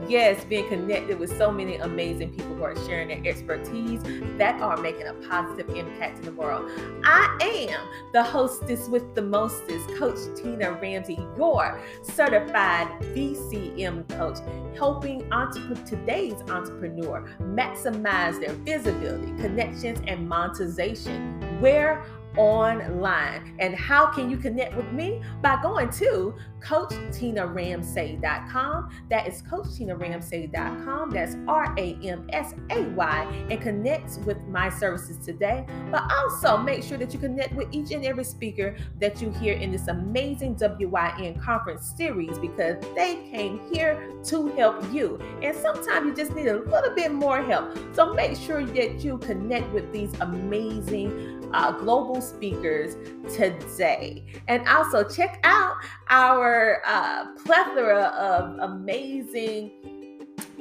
Yes, 0.09 0.45
being 0.47 0.69
connected 0.69 1.17
with 1.17 1.39
so 1.39 1.53
many 1.53 1.77
amazing 1.77 2.31
people 2.31 2.57
who 2.57 2.65
are 2.65 2.75
sharing 2.89 3.07
their 3.07 3.33
expertise 3.33 4.03
that 4.37 4.61
are 4.61 4.79
making 4.79 5.07
a 5.07 5.15
positive 5.29 5.69
impact 5.77 6.19
in 6.19 6.25
the 6.25 6.33
world. 6.33 6.69
I 7.05 7.69
am 7.71 7.89
the 8.13 8.25
hostess 8.25 8.89
with 8.89 9.15
the 9.15 9.23
mostest, 9.23 9.89
Coach 9.95 10.19
Tina 10.35 10.73
Ramsay, 10.73 11.25
your 11.37 11.81
certified 12.03 12.89
VCM 13.15 14.09
coach, 14.09 14.39
helping 14.77 15.33
entre- 15.33 15.77
today's 15.87 16.41
entrepreneur 16.51 17.25
maximize 17.41 18.41
their 18.41 18.55
visibility 18.55 19.31
connections 19.53 20.01
and 20.07 20.27
monetization. 20.27 21.39
Where 21.61 22.05
online. 22.37 23.57
And 23.59 23.75
how 23.75 24.07
can 24.07 24.31
you 24.31 24.37
connect 24.37 24.77
with 24.77 24.93
me? 24.93 25.21
By 25.43 25.61
going 25.63 25.91
to 25.91 26.35
CoachTinaRamsay.com. 26.61 28.91
That 29.11 29.27
is 29.27 29.43
CoachTinaRamsay.com. 29.43 31.11
That's 31.11 31.37
R 31.49 31.75
A 31.77 31.99
M 32.03 32.29
S 32.33 32.55
A 32.71 32.83
Y. 32.83 33.47
And 33.51 33.61
connect 33.61 34.19
with 34.19 34.41
my 34.47 34.69
services 34.69 35.19
today. 35.25 35.67
But 35.91 36.05
also 36.13 36.57
make 36.57 36.85
sure 36.85 36.99
that 36.99 37.13
you 37.13 37.19
connect 37.19 37.55
with 37.55 37.67
each 37.73 37.91
and 37.91 38.05
every 38.05 38.23
speaker 38.25 38.77
that 39.01 39.21
you 39.21 39.33
hear 39.33 39.55
in 39.55 39.73
this 39.73 39.89
amazing 39.89 40.55
WYN 40.57 41.43
conference 41.43 41.93
series 41.97 42.39
because 42.39 42.77
they 42.95 43.29
came 43.31 43.61
here 43.73 44.13
to 44.25 44.49
help 44.49 44.83
you. 44.93 45.19
And 45.43 45.57
sometimes 45.57 46.07
you 46.07 46.15
just 46.15 46.35
need 46.35 46.49
a 46.49 46.59
little 46.59 46.95
bit 46.95 47.13
more 47.13 47.43
help. 47.43 47.77
So 47.95 48.13
make 48.15 48.39
sure 48.39 48.65
that 48.65 49.05
you 49.05 49.19
connect 49.19 49.71
with 49.73 49.93
these 49.93 50.13
amazing 50.21 51.51
uh, 51.53 51.73
global 51.73 52.22
speakers 52.23 52.97
today. 53.35 54.25
And 54.49 54.67
also 54.69 55.09
check 55.09 55.41
out 55.45 55.77
our 56.09 56.83
uh, 56.87 57.27
plethora 57.45 58.05
of 58.05 58.71
amazing 58.71 59.73